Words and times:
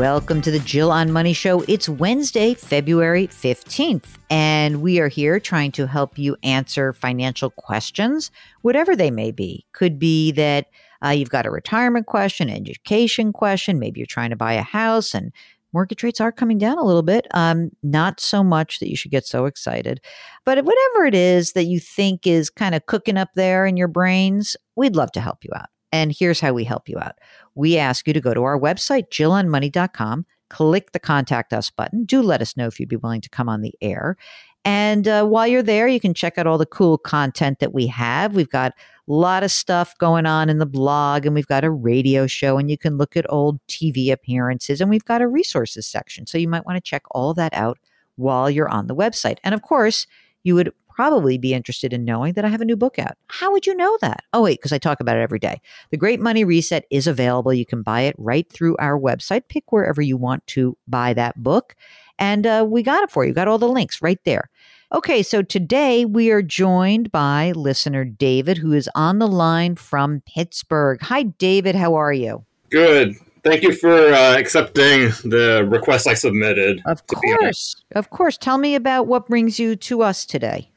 Welcome 0.00 0.40
to 0.42 0.50
the 0.50 0.60
Jill 0.60 0.90
on 0.90 1.12
Money 1.12 1.34
Show. 1.34 1.60
It's 1.68 1.86
Wednesday, 1.86 2.54
February 2.54 3.26
15th, 3.26 4.06
and 4.30 4.80
we 4.80 4.98
are 4.98 5.08
here 5.08 5.38
trying 5.38 5.72
to 5.72 5.86
help 5.86 6.16
you 6.16 6.38
answer 6.42 6.94
financial 6.94 7.50
questions, 7.50 8.30
whatever 8.62 8.96
they 8.96 9.10
may 9.10 9.30
be. 9.30 9.66
Could 9.72 9.98
be 9.98 10.32
that 10.32 10.68
uh, 11.04 11.10
you've 11.10 11.28
got 11.28 11.44
a 11.44 11.50
retirement 11.50 12.06
question, 12.06 12.48
education 12.48 13.30
question, 13.34 13.78
maybe 13.78 14.00
you're 14.00 14.06
trying 14.06 14.30
to 14.30 14.36
buy 14.36 14.54
a 14.54 14.62
house 14.62 15.12
and 15.12 15.32
mortgage 15.74 16.02
rates 16.02 16.18
are 16.18 16.32
coming 16.32 16.56
down 16.56 16.78
a 16.78 16.84
little 16.84 17.02
bit. 17.02 17.26
Um, 17.32 17.70
not 17.82 18.20
so 18.20 18.42
much 18.42 18.78
that 18.78 18.88
you 18.88 18.96
should 18.96 19.10
get 19.10 19.26
so 19.26 19.44
excited, 19.44 20.00
but 20.46 20.64
whatever 20.64 21.04
it 21.04 21.14
is 21.14 21.52
that 21.52 21.64
you 21.64 21.78
think 21.78 22.26
is 22.26 22.48
kind 22.48 22.74
of 22.74 22.86
cooking 22.86 23.18
up 23.18 23.34
there 23.34 23.66
in 23.66 23.76
your 23.76 23.86
brains, 23.86 24.56
we'd 24.76 24.96
love 24.96 25.12
to 25.12 25.20
help 25.20 25.44
you 25.44 25.50
out. 25.54 25.68
And 25.92 26.14
here's 26.16 26.40
how 26.40 26.52
we 26.52 26.64
help 26.64 26.88
you 26.88 26.98
out. 26.98 27.16
We 27.54 27.78
ask 27.78 28.06
you 28.06 28.12
to 28.12 28.20
go 28.20 28.34
to 28.34 28.42
our 28.42 28.58
website, 28.58 29.08
jillonmoney.com, 29.10 30.26
click 30.48 30.92
the 30.92 30.98
contact 30.98 31.52
us 31.52 31.70
button. 31.70 32.04
Do 32.04 32.22
let 32.22 32.42
us 32.42 32.56
know 32.56 32.66
if 32.66 32.78
you'd 32.78 32.88
be 32.88 32.96
willing 32.96 33.20
to 33.22 33.28
come 33.28 33.48
on 33.48 33.60
the 33.60 33.74
air. 33.80 34.16
And 34.64 35.08
uh, 35.08 35.24
while 35.24 35.46
you're 35.46 35.62
there, 35.62 35.88
you 35.88 36.00
can 36.00 36.12
check 36.12 36.36
out 36.36 36.46
all 36.46 36.58
the 36.58 36.66
cool 36.66 36.98
content 36.98 37.60
that 37.60 37.72
we 37.72 37.86
have. 37.86 38.34
We've 38.34 38.50
got 38.50 38.72
a 38.72 39.12
lot 39.12 39.42
of 39.42 39.50
stuff 39.50 39.96
going 39.98 40.26
on 40.26 40.50
in 40.50 40.58
the 40.58 40.66
blog, 40.66 41.24
and 41.24 41.34
we've 41.34 41.46
got 41.46 41.64
a 41.64 41.70
radio 41.70 42.26
show, 42.26 42.58
and 42.58 42.70
you 42.70 42.76
can 42.76 42.98
look 42.98 43.16
at 43.16 43.24
old 43.30 43.58
TV 43.68 44.12
appearances, 44.12 44.80
and 44.80 44.90
we've 44.90 45.04
got 45.04 45.22
a 45.22 45.28
resources 45.28 45.86
section. 45.86 46.26
So 46.26 46.36
you 46.36 46.48
might 46.48 46.66
want 46.66 46.76
to 46.76 46.82
check 46.82 47.02
all 47.12 47.32
that 47.34 47.54
out 47.54 47.78
while 48.16 48.50
you're 48.50 48.68
on 48.68 48.86
the 48.86 48.94
website. 48.94 49.38
And 49.42 49.54
of 49.54 49.62
course, 49.62 50.06
you 50.42 50.54
would 50.54 50.72
probably 51.00 51.38
be 51.38 51.54
interested 51.54 51.94
in 51.94 52.04
knowing 52.04 52.34
that 52.34 52.44
I 52.44 52.48
have 52.48 52.60
a 52.60 52.64
new 52.66 52.76
book 52.76 52.98
out. 52.98 53.16
How 53.28 53.50
would 53.52 53.66
you 53.66 53.74
know 53.74 53.96
that? 54.02 54.22
Oh, 54.34 54.42
wait, 54.42 54.58
because 54.58 54.70
I 54.70 54.76
talk 54.76 55.00
about 55.00 55.16
it 55.16 55.22
every 55.22 55.38
day. 55.38 55.62
The 55.88 55.96
Great 55.96 56.20
Money 56.20 56.44
Reset 56.44 56.84
is 56.90 57.06
available. 57.06 57.54
You 57.54 57.64
can 57.64 57.80
buy 57.80 58.02
it 58.02 58.14
right 58.18 58.46
through 58.52 58.76
our 58.76 59.00
website. 59.00 59.48
Pick 59.48 59.72
wherever 59.72 60.02
you 60.02 60.18
want 60.18 60.46
to 60.48 60.76
buy 60.86 61.14
that 61.14 61.42
book. 61.42 61.74
And 62.18 62.46
uh, 62.46 62.66
we 62.68 62.82
got 62.82 63.02
it 63.02 63.10
for 63.10 63.24
you. 63.24 63.32
Got 63.32 63.48
all 63.48 63.56
the 63.56 63.66
links 63.66 64.02
right 64.02 64.22
there. 64.26 64.50
Okay, 64.92 65.22
so 65.22 65.40
today 65.40 66.04
we 66.04 66.30
are 66.30 66.42
joined 66.42 67.10
by 67.10 67.52
listener 67.52 68.04
David, 68.04 68.58
who 68.58 68.74
is 68.74 68.86
on 68.94 69.20
the 69.20 69.28
line 69.28 69.76
from 69.76 70.22
Pittsburgh. 70.26 71.00
Hi, 71.00 71.22
David. 71.22 71.76
How 71.76 71.94
are 71.94 72.12
you? 72.12 72.44
Good. 72.70 73.14
Thank 73.42 73.62
you 73.62 73.72
for 73.72 74.12
uh, 74.12 74.36
accepting 74.36 75.12
the 75.24 75.66
request 75.66 76.06
I 76.06 76.12
submitted. 76.12 76.82
Of 76.84 77.06
course. 77.06 77.74
Of 77.92 78.10
course. 78.10 78.36
Tell 78.36 78.58
me 78.58 78.74
about 78.74 79.06
what 79.06 79.28
brings 79.28 79.58
you 79.58 79.76
to 79.76 80.02
us 80.02 80.26
today. 80.26 80.70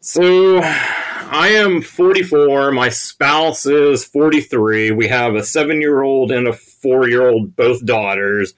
So, 0.00 0.60
I 0.62 1.48
am 1.48 1.82
44. 1.82 2.70
My 2.70 2.88
spouse 2.88 3.66
is 3.66 4.04
43. 4.04 4.92
We 4.92 5.08
have 5.08 5.34
a 5.34 5.44
seven 5.44 5.80
year 5.80 6.02
old 6.02 6.30
and 6.30 6.46
a 6.46 6.52
four 6.52 7.08
year 7.08 7.28
old, 7.28 7.56
both 7.56 7.84
daughters. 7.84 8.54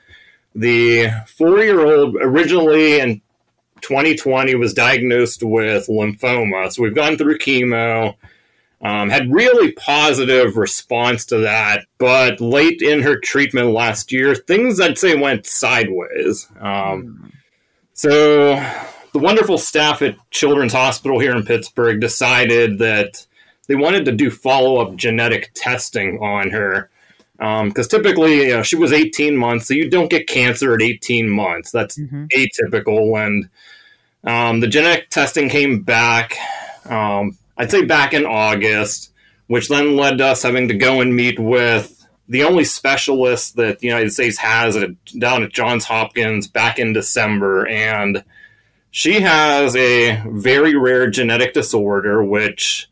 The 0.54 1.08
four 1.36 1.58
year 1.60 1.84
old 1.84 2.16
originally 2.20 3.00
in 3.00 3.22
2020 3.80 4.54
was 4.54 4.74
diagnosed 4.74 5.42
with 5.42 5.86
lymphoma. 5.88 6.70
So 6.70 6.82
we've 6.82 6.94
gone 6.94 7.16
through 7.16 7.38
chemo, 7.38 8.16
um, 8.82 9.08
had 9.08 9.32
really 9.32 9.72
positive 9.72 10.56
response 10.56 11.24
to 11.26 11.38
that. 11.38 11.86
But 11.98 12.40
late 12.40 12.82
in 12.82 13.02
her 13.02 13.18
treatment 13.18 13.70
last 13.70 14.12
year, 14.12 14.34
things 14.34 14.80
I'd 14.80 14.98
say 14.98 15.16
went 15.16 15.46
sideways. 15.46 16.46
Um, 16.60 17.32
so 17.94 18.62
the 19.12 19.18
wonderful 19.18 19.58
staff 19.58 20.02
at 20.02 20.16
Children's 20.30 20.72
Hospital 20.72 21.18
here 21.18 21.34
in 21.34 21.44
Pittsburgh 21.44 22.00
decided 22.00 22.78
that 22.78 23.26
they 23.68 23.76
wanted 23.76 24.04
to 24.06 24.12
do 24.12 24.30
follow 24.30 24.78
up 24.78 24.96
genetic 24.96 25.50
testing 25.54 26.18
on 26.18 26.50
her. 26.50 26.90
Because 27.38 27.92
um, 27.92 28.02
typically, 28.02 28.48
you 28.48 28.56
know, 28.56 28.62
she 28.62 28.76
was 28.76 28.92
18 28.92 29.36
months, 29.36 29.66
so 29.66 29.74
you 29.74 29.88
don't 29.88 30.10
get 30.10 30.28
cancer 30.28 30.74
at 30.74 30.82
18 30.82 31.28
months. 31.28 31.70
That's 31.70 31.98
mm-hmm. 31.98 32.26
atypical. 32.36 33.24
And 33.24 33.48
um, 34.24 34.60
the 34.60 34.66
genetic 34.66 35.08
testing 35.08 35.48
came 35.48 35.82
back, 35.82 36.36
um, 36.84 37.38
I'd 37.56 37.70
say 37.70 37.84
back 37.84 38.12
in 38.12 38.26
August, 38.26 39.12
which 39.46 39.68
then 39.68 39.96
led 39.96 40.18
to 40.18 40.26
us 40.26 40.42
having 40.42 40.68
to 40.68 40.74
go 40.74 41.00
and 41.00 41.16
meet 41.16 41.38
with 41.38 41.96
the 42.28 42.44
only 42.44 42.64
specialist 42.64 43.56
that 43.56 43.78
the 43.78 43.86
United 43.86 44.12
States 44.12 44.38
has 44.38 44.76
at, 44.76 44.90
down 45.18 45.42
at 45.42 45.52
Johns 45.52 45.84
Hopkins 45.84 46.46
back 46.46 46.78
in 46.78 46.92
December. 46.92 47.66
And 47.66 48.22
she 48.90 49.20
has 49.20 49.76
a 49.76 50.22
very 50.26 50.76
rare 50.76 51.08
genetic 51.08 51.54
disorder, 51.54 52.22
which 52.22 52.90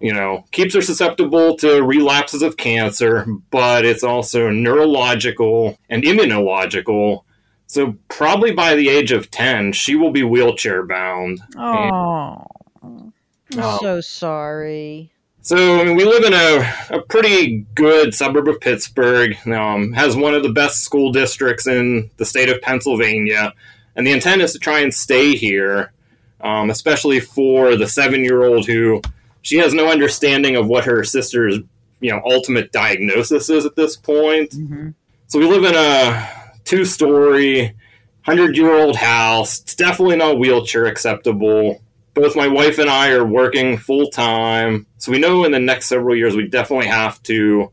you 0.00 0.14
know, 0.14 0.44
keeps 0.50 0.74
her 0.74 0.80
susceptible 0.80 1.56
to 1.58 1.82
relapses 1.82 2.40
of 2.40 2.56
cancer, 2.56 3.26
but 3.50 3.84
it's 3.84 4.02
also 4.02 4.48
neurological 4.48 5.78
and 5.90 6.02
immunological. 6.02 7.24
So 7.66 7.96
probably 8.08 8.52
by 8.52 8.74
the 8.74 8.88
age 8.88 9.12
of 9.12 9.30
10, 9.30 9.72
she 9.72 9.94
will 9.94 10.10
be 10.10 10.22
wheelchair 10.22 10.84
bound. 10.84 11.40
Oh, 11.56 12.46
I'm 12.82 13.12
um, 13.60 13.78
so 13.80 14.00
sorry. 14.00 15.12
So 15.42 15.80
I 15.80 15.84
mean, 15.84 15.96
we 15.96 16.04
live 16.04 16.24
in 16.24 16.32
a, 16.32 16.96
a 16.96 17.02
pretty 17.02 17.66
good 17.74 18.14
suburb 18.14 18.48
of 18.48 18.60
Pittsburgh. 18.60 19.36
Um, 19.46 19.92
has 19.92 20.16
one 20.16 20.34
of 20.34 20.42
the 20.42 20.52
best 20.52 20.82
school 20.82 21.12
districts 21.12 21.66
in 21.66 22.10
the 22.16 22.24
state 22.24 22.48
of 22.48 22.60
Pennsylvania, 22.62 23.52
and 23.96 24.06
the 24.06 24.12
intent 24.12 24.42
is 24.42 24.52
to 24.52 24.58
try 24.58 24.80
and 24.80 24.92
stay 24.92 25.34
here, 25.34 25.92
um, 26.40 26.70
especially 26.70 27.20
for 27.20 27.76
the 27.76 27.88
seven-year-old 27.88 28.66
who 28.66 29.02
she 29.42 29.58
has 29.58 29.74
no 29.74 29.90
understanding 29.90 30.56
of 30.56 30.66
what 30.66 30.84
her 30.84 31.04
sister's 31.04 31.58
you 32.00 32.10
know 32.10 32.20
ultimate 32.24 32.72
diagnosis 32.72 33.50
is 33.50 33.66
at 33.66 33.76
this 33.76 33.96
point. 33.96 34.50
Mm-hmm. 34.50 34.90
So 35.28 35.38
we 35.38 35.46
live 35.46 35.64
in 35.64 35.74
a 35.76 36.28
two-story, 36.64 37.74
hundred-year-old 38.22 38.96
house. 38.96 39.60
It's 39.60 39.74
definitely 39.74 40.16
not 40.16 40.38
wheelchair 40.38 40.86
acceptable. 40.86 41.80
Both 42.14 42.34
my 42.36 42.48
wife 42.48 42.78
and 42.78 42.90
I 42.90 43.12
are 43.12 43.24
working 43.24 43.76
full 43.78 44.08
time, 44.10 44.86
so 44.98 45.12
we 45.12 45.18
know 45.18 45.44
in 45.44 45.52
the 45.52 45.60
next 45.60 45.86
several 45.86 46.16
years 46.16 46.34
we 46.34 46.48
definitely 46.48 46.88
have 46.88 47.22
to 47.24 47.70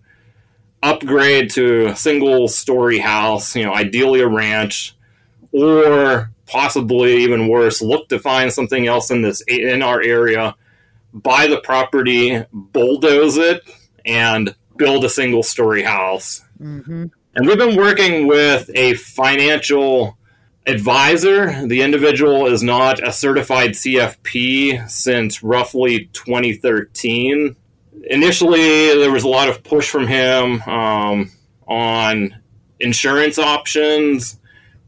upgrade 0.83 1.49
to 1.51 1.87
a 1.87 1.95
single-story 1.95 2.99
house. 2.99 3.55
You 3.55 3.65
know, 3.65 3.73
ideally 3.73 4.21
a 4.21 4.27
ranch, 4.27 4.95
or 5.63 6.31
possibly 6.45 7.17
even 7.23 7.47
worse, 7.47 7.81
look 7.81 8.09
to 8.09 8.19
find 8.19 8.51
something 8.51 8.87
else 8.87 9.11
in 9.11 9.21
this 9.21 9.41
in 9.47 9.81
our 9.81 10.01
area 10.01 10.55
buy 11.13 11.47
the 11.47 11.59
property, 11.61 12.43
bulldoze 12.51 13.37
it, 13.37 13.63
and 14.05 14.55
build 14.77 15.03
a 15.03 15.09
single 15.09 15.43
story 15.43 15.83
house. 15.83 16.43
Mm-hmm. 16.59 17.05
And 17.35 17.47
we've 17.47 17.57
been 17.57 17.75
working 17.75 18.27
with 18.27 18.69
a 18.73 18.95
financial 18.95 20.17
advisor. 20.65 21.67
The 21.67 21.81
individual 21.81 22.47
is 22.47 22.63
not 22.63 23.05
a 23.05 23.11
certified 23.11 23.71
CFP 23.71 24.89
since 24.89 25.43
roughly 25.43 26.09
2013. 26.13 27.55
Initially, 28.09 28.97
there 28.97 29.11
was 29.11 29.23
a 29.23 29.29
lot 29.29 29.49
of 29.49 29.63
push 29.63 29.89
from 29.89 30.07
him 30.07 30.61
um, 30.63 31.31
on 31.67 32.35
insurance 32.79 33.37
options, 33.37 34.39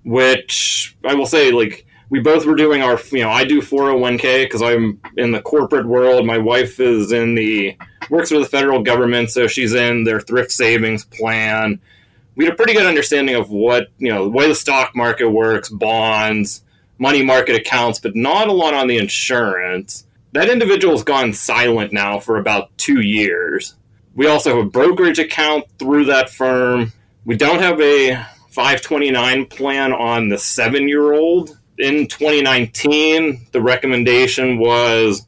which 0.03 0.95
I 1.03 1.13
will 1.13 1.25
say, 1.25 1.51
like, 1.51 1.85
we 2.09 2.19
both 2.19 2.45
were 2.45 2.55
doing 2.55 2.81
our, 2.81 2.99
you 3.11 3.21
know, 3.21 3.29
I 3.29 3.45
do 3.45 3.61
401k 3.61 4.45
because 4.45 4.61
I'm 4.61 4.99
in 5.15 5.31
the 5.31 5.41
corporate 5.41 5.85
world. 5.85 6.25
My 6.25 6.39
wife 6.39 6.79
is 6.79 7.11
in 7.11 7.35
the, 7.35 7.77
works 8.09 8.29
for 8.29 8.39
the 8.39 8.45
federal 8.45 8.81
government, 8.81 9.29
so 9.29 9.47
she's 9.47 9.73
in 9.73 10.03
their 10.03 10.19
thrift 10.19 10.51
savings 10.51 11.05
plan. 11.05 11.79
We 12.35 12.45
had 12.45 12.53
a 12.53 12.57
pretty 12.57 12.73
good 12.73 12.87
understanding 12.87 13.35
of 13.35 13.51
what, 13.51 13.89
you 13.99 14.09
know, 14.09 14.23
the 14.23 14.31
way 14.31 14.47
the 14.47 14.55
stock 14.55 14.95
market 14.95 15.29
works, 15.29 15.69
bonds, 15.69 16.63
money 16.97 17.23
market 17.23 17.55
accounts, 17.55 17.99
but 17.99 18.15
not 18.15 18.47
a 18.47 18.53
lot 18.53 18.73
on 18.73 18.87
the 18.87 18.97
insurance. 18.97 20.05
That 20.31 20.49
individual's 20.49 21.03
gone 21.03 21.33
silent 21.33 21.93
now 21.93 22.19
for 22.19 22.37
about 22.37 22.75
two 22.77 23.01
years. 23.01 23.75
We 24.15 24.27
also 24.27 24.55
have 24.55 24.65
a 24.65 24.69
brokerage 24.69 25.19
account 25.19 25.65
through 25.77 26.05
that 26.05 26.29
firm. 26.29 26.91
We 27.25 27.35
don't 27.35 27.61
have 27.61 27.79
a 27.81 28.25
529 28.49 29.45
plan 29.47 29.93
on 29.93 30.29
the 30.29 30.37
seven 30.37 30.87
year 30.87 31.13
old 31.13 31.59
in 31.79 32.07
2019, 32.07 33.47
the 33.51 33.61
recommendation 33.61 34.59
was 34.59 35.25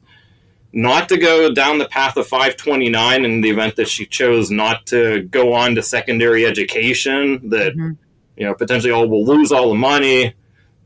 not 0.72 1.08
to 1.08 1.18
go 1.18 1.52
down 1.52 1.78
the 1.78 1.88
path 1.88 2.16
of 2.16 2.26
529 2.26 3.24
in 3.24 3.40
the 3.40 3.50
event 3.50 3.76
that 3.76 3.88
she 3.88 4.06
chose 4.06 4.50
not 4.50 4.86
to 4.86 5.22
go 5.22 5.54
on 5.54 5.74
to 5.74 5.82
secondary 5.82 6.46
education, 6.46 7.48
that, 7.50 7.72
mm-hmm. 7.74 7.92
you 8.36 8.46
know, 8.46 8.54
potentially 8.54 8.92
all 8.92 9.08
will 9.08 9.24
lose 9.24 9.50
all 9.50 9.70
the 9.70 9.74
money. 9.74 10.34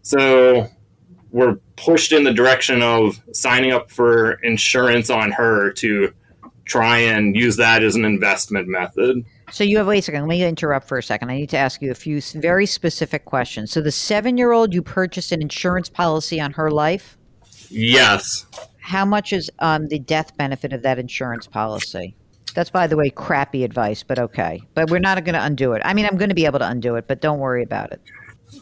So 0.03 0.69
we're 1.31 1.57
pushed 1.77 2.13
in 2.13 2.25
the 2.25 2.33
direction 2.33 2.83
of 2.83 3.21
signing 3.33 3.73
up 3.73 3.91
for 3.91 4.33
insurance 4.45 5.11
on 5.11 5.33
her 5.33 5.73
to 5.75 6.13
try 6.65 6.99
and 6.99 7.37
use 7.37 7.57
that 7.57 7.83
as 7.83 7.97
an 7.97 8.05
investment 8.05 8.69
method. 8.69 9.25
So 9.53 9.65
you 9.65 9.79
have 9.79 9.87
wait 9.87 9.99
a 9.99 10.03
second. 10.03 10.23
Let 10.23 10.29
me 10.29 10.45
interrupt 10.45 10.89
for 10.89 10.99
a 10.99 11.03
second. 11.03 11.31
I 11.31 11.37
need 11.37 11.51
to 11.51 11.57
ask 11.57 11.81
you 11.81 11.91
a 11.91 11.95
few 11.95 12.21
very 12.21 12.67
specific 12.67 13.25
questions. 13.25 13.71
So 13.71 13.81
the 13.81 13.93
seven-year-old, 13.93 14.75
you 14.75 14.83
purchased 14.83 15.33
an 15.33 15.41
insurance 15.41 15.89
policy 15.89 16.41
on 16.41 16.53
her 16.53 16.71
life. 16.71 17.17
Yes. 17.69 18.47
How 18.79 19.05
much 19.05 19.33
is 19.33 19.51
um, 19.61 19.87
the 19.89 19.99
death 19.99 20.37
benefit 20.37 20.73
of 20.73 20.83
that 20.83 20.99
insurance 20.99 21.47
policy? 21.47 22.15
That's, 22.55 22.71
by 22.71 22.87
the 22.87 22.97
way, 22.97 23.11
crappy 23.11 23.65
advice, 23.65 24.03
but 24.03 24.19
okay. 24.19 24.63
But 24.75 24.91
we're 24.91 24.99
not 24.99 25.23
going 25.25 25.35
to 25.35 25.45
undo 25.45 25.73
it. 25.73 25.83
I 25.85 25.93
mean, 25.95 26.07
I'm 26.07 26.17
going 26.17 26.29
to 26.31 26.35
be 26.35 26.47
able 26.47 26.59
to 26.61 26.69
undo 26.69 26.97
it, 26.97 27.07
but 27.07 27.21
don't 27.21 27.39
worry 27.39 27.63
about 27.63 27.93
it. 27.93 28.01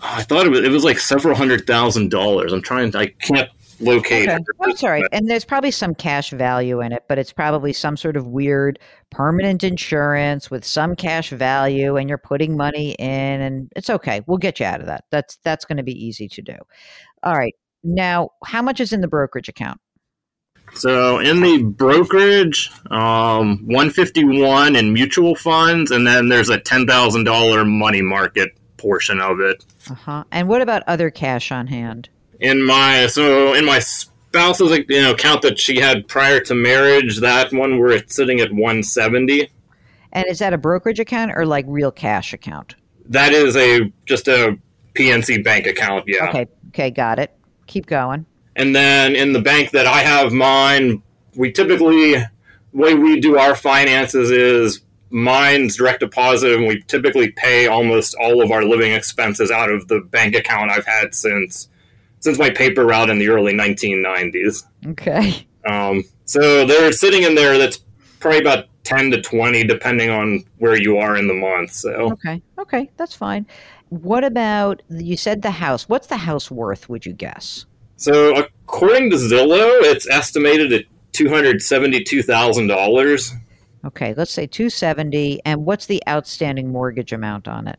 I 0.03 0.23
thought 0.23 0.47
it 0.47 0.49
was, 0.51 0.61
it 0.61 0.71
was 0.71 0.83
like 0.83 0.99
several 0.99 1.37
hundred 1.37 1.67
thousand 1.67 2.11
dollars. 2.11 2.53
I'm 2.53 2.63
trying. 2.63 2.95
I 2.97 3.09
can't 3.09 3.51
locate. 3.81 4.29
Okay. 4.29 4.45
That's 4.61 4.83
all 4.83 4.91
right. 4.91 5.05
And 5.13 5.29
there's 5.29 5.45
probably 5.45 5.71
some 5.71 5.95
cash 5.95 6.31
value 6.31 6.81
in 6.81 6.93
it, 6.93 7.05
but 7.09 7.19
it's 7.19 7.33
probably 7.33 7.73
some 7.73 7.97
sort 7.97 8.17
of 8.17 8.27
weird 8.27 8.79
permanent 9.11 9.65
insurance 9.65 10.51
with 10.51 10.65
some 10.65 10.97
cash 10.97 11.31
value 11.31 11.97
and 11.97 12.09
you're 12.09 12.19
putting 12.19 12.57
money 12.57 12.93
in 12.99 13.41
and 13.41 13.73
it's 13.77 13.91
okay. 13.91 14.23
We'll 14.27 14.39
get 14.39 14.61
you 14.61 14.67
out 14.67 14.81
of 14.81 14.87
that. 14.87 15.05
That's 15.11 15.39
that's 15.45 15.65
going 15.65 15.79
to 15.79 15.83
be 15.83 15.93
easy 15.93 16.29
to 16.29 16.43
do. 16.43 16.57
All 17.23 17.35
right. 17.35 17.55
Now, 17.83 18.31
how 18.45 18.63
much 18.63 18.81
is 18.81 18.93
in 18.93 19.01
the 19.01 19.09
brokerage 19.09 19.49
account? 19.49 19.81
So 20.73 21.19
in 21.19 21.41
the 21.41 21.63
brokerage, 21.63 22.71
um, 22.91 23.59
151 23.67 24.75
in 24.75 24.93
mutual 24.93 25.35
funds, 25.35 25.91
and 25.91 26.07
then 26.07 26.29
there's 26.29 26.49
a 26.49 26.59
$10,000 26.59 27.69
money 27.69 28.03
market 28.03 28.51
portion 28.77 29.21
of 29.21 29.41
it. 29.41 29.65
Uh-huh. 29.91 30.25
And 30.33 30.49
what 30.49 30.63
about 30.63 30.83
other 30.87 31.11
cash 31.11 31.53
on 31.53 31.67
hand? 31.67 32.09
In 32.41 32.63
my 32.63 33.07
so 33.07 33.55
in 33.55 33.65
my 33.65 33.79
spouse's 33.79 34.79
you 34.89 35.01
know 35.01 35.13
account 35.13 35.43
that 35.43 35.59
she 35.59 35.79
had 35.79 36.09
prior 36.09 36.41
to 36.41 36.55
marriage, 36.55 37.21
that 37.21 37.53
one 37.53 37.79
we're 37.79 38.03
sitting 38.07 38.41
at 38.41 38.51
170. 38.53 39.49
And 40.13 40.25
is 40.29 40.39
that 40.39 40.53
a 40.53 40.59
brokerage 40.59 41.01
account 41.01 41.33
or 41.35 41.45
like 41.45 41.65
real 41.69 41.91
cash 41.91 42.33
account? 42.33 42.77
That 43.07 43.33
is 43.33 43.57
a 43.57 43.93
just 44.07 44.29
a 44.29 44.59
PNC 44.95 45.45
bank 45.45 45.67
account. 45.67 46.05
Yeah. 46.07 46.29
Okay. 46.29 46.47
Okay. 46.69 46.91
Got 46.91 47.19
it. 47.19 47.37
Keep 47.67 47.87
going. 47.87 48.27
And 48.57 48.75
then 48.75 49.17
in 49.17 49.33
the 49.33 49.41
bank 49.41 49.73
that 49.73 49.87
I 49.87 50.01
have 50.01 50.33
mine, 50.33 51.03
we 51.37 51.51
typically 51.51 52.15
way 52.73 52.95
we 52.95 53.21
do 53.21 53.39
our 53.39 53.55
finances 53.55 54.31
is 54.31 54.81
mine's 55.11 55.77
direct 55.77 56.01
deposit, 56.01 56.53
and 56.53 56.67
we 56.67 56.83
typically 56.83 57.31
pay 57.31 57.67
almost 57.67 58.15
all 58.21 58.43
of 58.43 58.51
our 58.51 58.65
living 58.65 58.93
expenses 58.93 59.51
out 59.51 59.71
of 59.71 59.87
the 59.89 60.01
bank 60.01 60.35
account 60.35 60.71
I've 60.71 60.87
had 60.87 61.15
since 61.15 61.69
since 62.25 62.39
my 62.39 62.49
paper 62.49 62.87
route 62.87 63.11
in 63.11 63.19
the 63.19 63.29
early 63.29 63.53
1990s. 63.53 64.65
Okay. 64.87 65.47
Um, 65.69 66.05
so 66.25 66.67
they're 66.67 66.91
sitting 66.91 67.23
in 67.23 67.35
there. 67.35 67.59
That's 67.59 67.85
probably 68.19 68.41
about 68.41 68.65
10 68.85 69.11
to 69.11 69.21
20, 69.21 69.65
depending 69.65 70.09
on 70.09 70.43
where 70.57 70.77
you 70.81 70.97
are 70.97 71.19
in 71.19 71.29
the 71.29 71.35
month. 71.35 71.73
So 71.73 72.13
okay, 72.13 72.43
okay, 72.59 72.91
that's 72.97 73.15
fine. 73.15 73.47
What 73.91 74.25
about 74.25 74.83
you 74.89 75.19
said 75.19 75.43
the 75.43 75.51
house? 75.51 75.87
What's 75.87 76.07
the 76.07 76.17
house 76.17 76.51
worth? 76.51 76.89
Would 76.89 77.05
you 77.05 77.13
guess? 77.13 77.67
So 77.97 78.35
according 78.37 79.11
to 79.11 79.17
Zillow, 79.17 79.83
it's 79.83 80.09
estimated 80.09 80.73
at 80.73 80.85
two 81.13 81.29
hundred 81.29 81.61
seventy-two 81.63 82.23
thousand 82.23 82.69
dollars. 82.69 83.33
Okay, 83.85 84.15
let's 84.15 84.33
say 84.33 84.47
two 84.47 84.71
seventy. 84.71 85.41
And 85.45 85.67
what's 85.67 85.87
the 85.87 86.03
outstanding 86.09 86.73
mortgage 86.73 87.13
amount 87.13 87.49
on 87.49 87.69
it? 87.69 87.79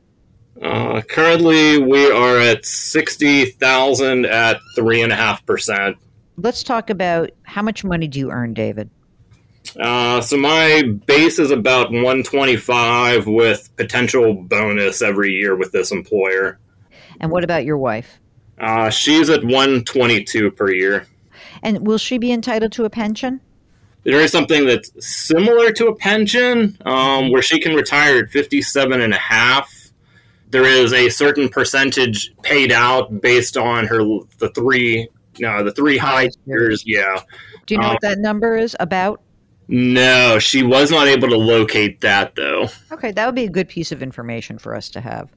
Uh, 0.62 1.02
currently, 1.02 1.78
we 1.78 2.10
are 2.10 2.40
at 2.40 2.66
sixty 2.66 3.46
thousand 3.46 4.26
at 4.26 4.60
three 4.76 5.02
and 5.02 5.12
a 5.12 5.16
half 5.16 5.46
percent. 5.46 5.98
Let's 6.38 6.64
talk 6.64 6.90
about 6.90 7.32
how 7.44 7.62
much 7.62 7.84
money 7.84 8.08
do 8.08 8.20
you 8.20 8.32
earn, 8.32 8.54
David? 8.54 8.90
Uh, 9.80 10.22
so 10.22 10.38
my 10.38 10.84
base 11.06 11.40
is 11.40 11.52
about 11.52 11.92
one 11.92 12.24
twenty 12.24 12.56
five 12.56 13.28
with 13.28 13.70
potential 13.76 14.34
bonus 14.34 15.02
every 15.02 15.34
year 15.34 15.56
with 15.56 15.72
this 15.74 15.92
employer. 15.92 16.58
And 17.20 17.32
what 17.32 17.44
about 17.44 17.66
your 17.66 17.78
wife? 17.78 18.20
Uh, 18.58 18.90
she's 18.90 19.30
at 19.30 19.44
one 19.44 19.84
twenty 19.84 20.24
two 20.24 20.52
per 20.52 20.72
year. 20.72 21.08
And 21.64 21.86
will 21.86 21.98
she 21.98 22.18
be 22.18 22.32
entitled 22.32 22.72
to 22.74 22.86
a 22.86 22.90
pension? 22.90 23.42
There 24.04 24.22
is 24.22 24.32
something 24.32 24.66
that's 24.66 24.92
similar 25.00 25.72
to 25.72 25.88
a 25.88 25.96
pension, 25.96 26.78
um, 26.86 27.32
where 27.32 27.42
she 27.42 27.60
can 27.60 27.74
retire 27.74 28.20
at 28.20 28.30
57 28.30 29.02
and 29.02 29.12
a 29.12 29.18
half 29.18 29.85
there 30.56 30.64
is 30.64 30.94
a 30.94 31.10
certain 31.10 31.50
percentage 31.50 32.34
paid 32.42 32.72
out 32.72 33.20
based 33.20 33.58
on 33.58 33.86
her 33.86 33.98
the 34.38 34.50
three 34.56 35.10
no 35.38 35.62
the 35.66 35.72
three 35.74 35.98
high 35.98 36.30
tiers. 36.46 36.82
Yeah. 36.88 37.22
Do 37.66 37.76
you 37.76 37.82
know 37.82 37.88
um, 37.88 37.94
what 37.96 38.02
that 38.04 38.20
number 38.20 38.56
is 38.56 38.74
about? 38.80 39.22
No, 39.68 40.40
she 40.40 40.64
was 40.64 40.92
not 40.92 41.10
able 41.10 41.28
to 41.28 41.36
locate 41.38 42.00
that 42.00 42.36
though. 42.36 42.70
Okay, 42.90 43.12
that 43.12 43.26
would 43.26 43.36
be 43.36 43.44
a 43.44 43.50
good 43.50 43.68
piece 43.68 43.92
of 43.92 44.02
information 44.02 44.58
for 44.58 44.74
us 44.74 44.88
to 44.92 45.02
have. 45.02 45.30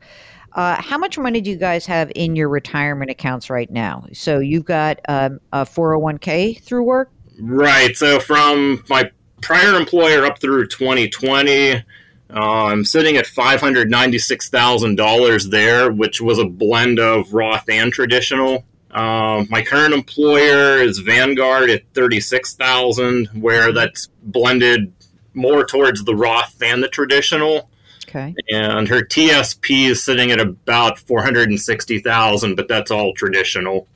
Uh, 0.52 0.80
how 0.80 0.98
much 0.98 1.18
money 1.18 1.40
do 1.40 1.50
you 1.50 1.56
guys 1.56 1.84
have 1.86 2.12
in 2.14 2.36
your 2.36 2.48
retirement 2.48 3.10
accounts 3.10 3.50
right 3.50 3.72
now? 3.72 4.06
So 4.12 4.38
you've 4.38 4.66
got 4.66 5.00
um, 5.08 5.40
a 5.52 5.64
401k 5.64 6.62
through 6.62 6.84
work? 6.84 7.10
Right. 7.40 7.96
So 7.96 8.20
from 8.20 8.84
my 8.88 9.10
prior 9.40 9.74
employer 9.74 10.24
up 10.24 10.40
through 10.40 10.68
2020, 10.68 11.82
uh, 12.30 12.66
I'm 12.66 12.84
sitting 12.84 13.16
at 13.16 13.26
$596,000 13.26 15.50
there, 15.50 15.90
which 15.90 16.20
was 16.20 16.38
a 16.38 16.44
blend 16.44 16.98
of 16.98 17.32
Roth 17.32 17.64
and 17.68 17.92
traditional. 17.92 18.64
Uh, 18.90 19.44
my 19.48 19.62
current 19.62 19.94
employer 19.94 20.78
is 20.78 20.98
Vanguard 20.98 21.70
at 21.70 21.82
36,000, 21.94 23.26
where 23.40 23.72
that's 23.72 24.08
blended 24.22 24.92
more 25.34 25.64
towards 25.64 26.04
the 26.04 26.14
Roth 26.14 26.58
than 26.58 26.80
the 26.80 26.88
traditional. 26.88 27.70
Okay. 28.08 28.34
And 28.50 28.88
her 28.88 29.02
TSP 29.02 29.90
is 29.90 30.02
sitting 30.02 30.30
at 30.30 30.40
about 30.40 30.98
460,000, 30.98 32.54
but 32.54 32.68
that's 32.68 32.90
all 32.90 33.12
traditional. 33.14 33.86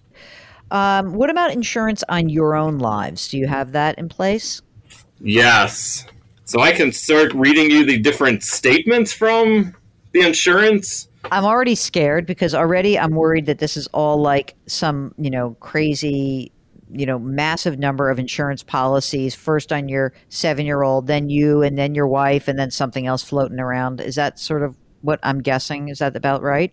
Um, 0.71 1.15
what 1.15 1.31
about 1.31 1.53
insurance 1.53 2.03
on 2.09 2.29
your 2.29 2.55
own 2.55 2.79
lives? 2.79 3.29
Do 3.29 3.39
you 3.39 3.47
have 3.47 3.73
that 3.73 3.99
in 3.99 4.09
place? 4.09 4.63
Yes. 5.21 6.07
So 6.53 6.61
I 6.61 6.73
can 6.73 6.93
start 6.93 7.33
reading 7.33 7.71
you 7.71 7.87
the 7.87 7.99
different 7.99 8.43
statements 8.43 9.11
from 9.11 9.75
the 10.13 10.21
insurance. 10.21 11.09
I'm 11.31 11.47
already 11.47 11.75
scared 11.75 12.27
because 12.27 12.55
already 12.55 12.99
I'm 12.99 13.13
worried 13.13 13.47
that 13.47 13.59
this 13.59 13.75
is 13.75 13.87
all 13.95 14.21
like 14.21 14.55
some, 14.67 15.15
you 15.17 15.31
know, 15.31 15.57
crazy, 15.61 16.53
you 16.91 17.07
know, 17.07 17.19
massive 17.19 17.79
number 17.79 18.11
of 18.11 18.19
insurance 18.19 18.63
policies, 18.63 19.35
first 19.35 19.73
on 19.73 19.89
your 19.89 20.13
seven 20.29 20.67
year 20.67 20.83
old, 20.83 21.07
then 21.07 21.31
you, 21.31 21.63
and 21.63 21.79
then 21.79 21.95
your 21.95 22.07
wife, 22.07 22.49
and 22.49 22.59
then 22.59 22.71
something 22.71 23.07
else 23.07 23.23
floating 23.23 23.59
around. 23.59 24.03
Is 24.03 24.17
that 24.17 24.39
sort 24.39 24.63
of 24.63 24.77
what 25.01 25.21
I'm 25.23 25.41
guessing? 25.41 25.89
Is 25.89 26.01
that 26.01 26.15
about 26.17 26.43
right? 26.43 26.71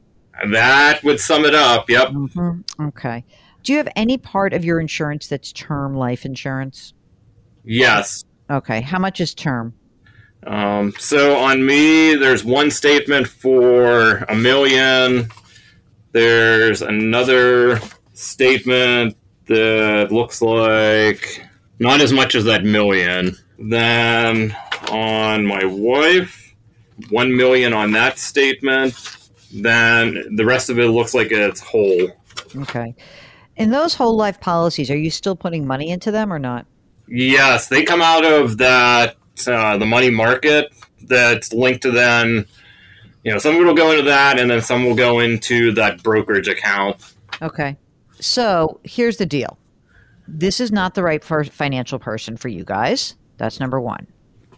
That 0.51 1.01
would 1.05 1.21
sum 1.21 1.45
it 1.45 1.55
up. 1.55 1.89
Yep. 1.89 2.09
Mm-hmm. 2.09 2.87
Okay. 2.87 3.23
Do 3.63 3.71
you 3.71 3.77
have 3.77 3.87
any 3.95 4.17
part 4.17 4.51
of 4.51 4.65
your 4.65 4.81
insurance 4.81 5.27
that's 5.27 5.53
term 5.53 5.95
life 5.95 6.25
insurance? 6.25 6.93
Yes. 7.63 8.25
Okay. 8.49 8.81
How 8.81 8.99
much 8.99 9.21
is 9.21 9.33
term? 9.33 9.73
Um, 10.47 10.93
so 10.97 11.37
on 11.37 11.65
me, 11.65 12.15
there's 12.15 12.45
one 12.45 12.71
statement 12.71 13.27
for 13.27 14.19
a 14.29 14.35
million. 14.35 15.29
There's 16.11 16.81
another 16.81 17.79
statement 18.13 19.17
that 19.47 20.11
looks 20.11 20.41
like 20.41 21.45
not 21.79 22.01
as 22.01 22.13
much 22.13 22.35
as 22.35 22.45
that 22.45 22.63
million. 22.63 23.35
Then 23.57 24.55
on 24.91 25.45
my 25.45 25.65
wife, 25.65 26.53
one 27.09 27.35
million 27.35 27.73
on 27.73 27.91
that 27.91 28.17
statement. 28.17 28.95
Then 29.53 30.35
the 30.35 30.45
rest 30.45 30.69
of 30.69 30.79
it 30.79 30.87
looks 30.87 31.13
like 31.13 31.31
it's 31.31 31.59
whole. 31.59 32.09
Okay. 32.55 32.95
In 33.57 33.71
those 33.71 33.93
whole 33.93 34.15
life 34.15 34.39
policies, 34.39 34.89
are 34.89 34.97
you 34.97 35.11
still 35.11 35.35
putting 35.35 35.67
money 35.67 35.89
into 35.89 36.11
them 36.11 36.31
or 36.31 36.39
not? 36.39 36.65
Yes, 37.09 37.67
they 37.67 37.83
come 37.83 38.01
out 38.01 38.23
of 38.23 38.57
that 38.59 39.15
uh, 39.47 39.77
the 39.77 39.85
money 39.85 40.09
market 40.09 40.73
that's 41.03 41.53
linked 41.53 41.81
to 41.83 41.91
then. 41.91 42.45
You 43.23 43.33
know, 43.33 43.39
some 43.39 43.57
will 43.57 43.73
go 43.73 43.91
into 43.91 44.03
that, 44.03 44.39
and 44.39 44.49
then 44.49 44.61
some 44.61 44.85
will 44.85 44.95
go 44.95 45.19
into 45.19 45.73
that 45.73 46.01
brokerage 46.03 46.47
account. 46.47 46.97
Okay. 47.41 47.77
So 48.19 48.79
here's 48.83 49.17
the 49.17 49.25
deal. 49.25 49.57
This 50.27 50.59
is 50.59 50.71
not 50.71 50.93
the 50.93 51.03
right 51.03 51.23
financial 51.23 51.99
person 51.99 52.37
for 52.37 52.47
you 52.47 52.63
guys. 52.63 53.15
That's 53.37 53.59
number 53.59 53.79
one. 53.81 54.07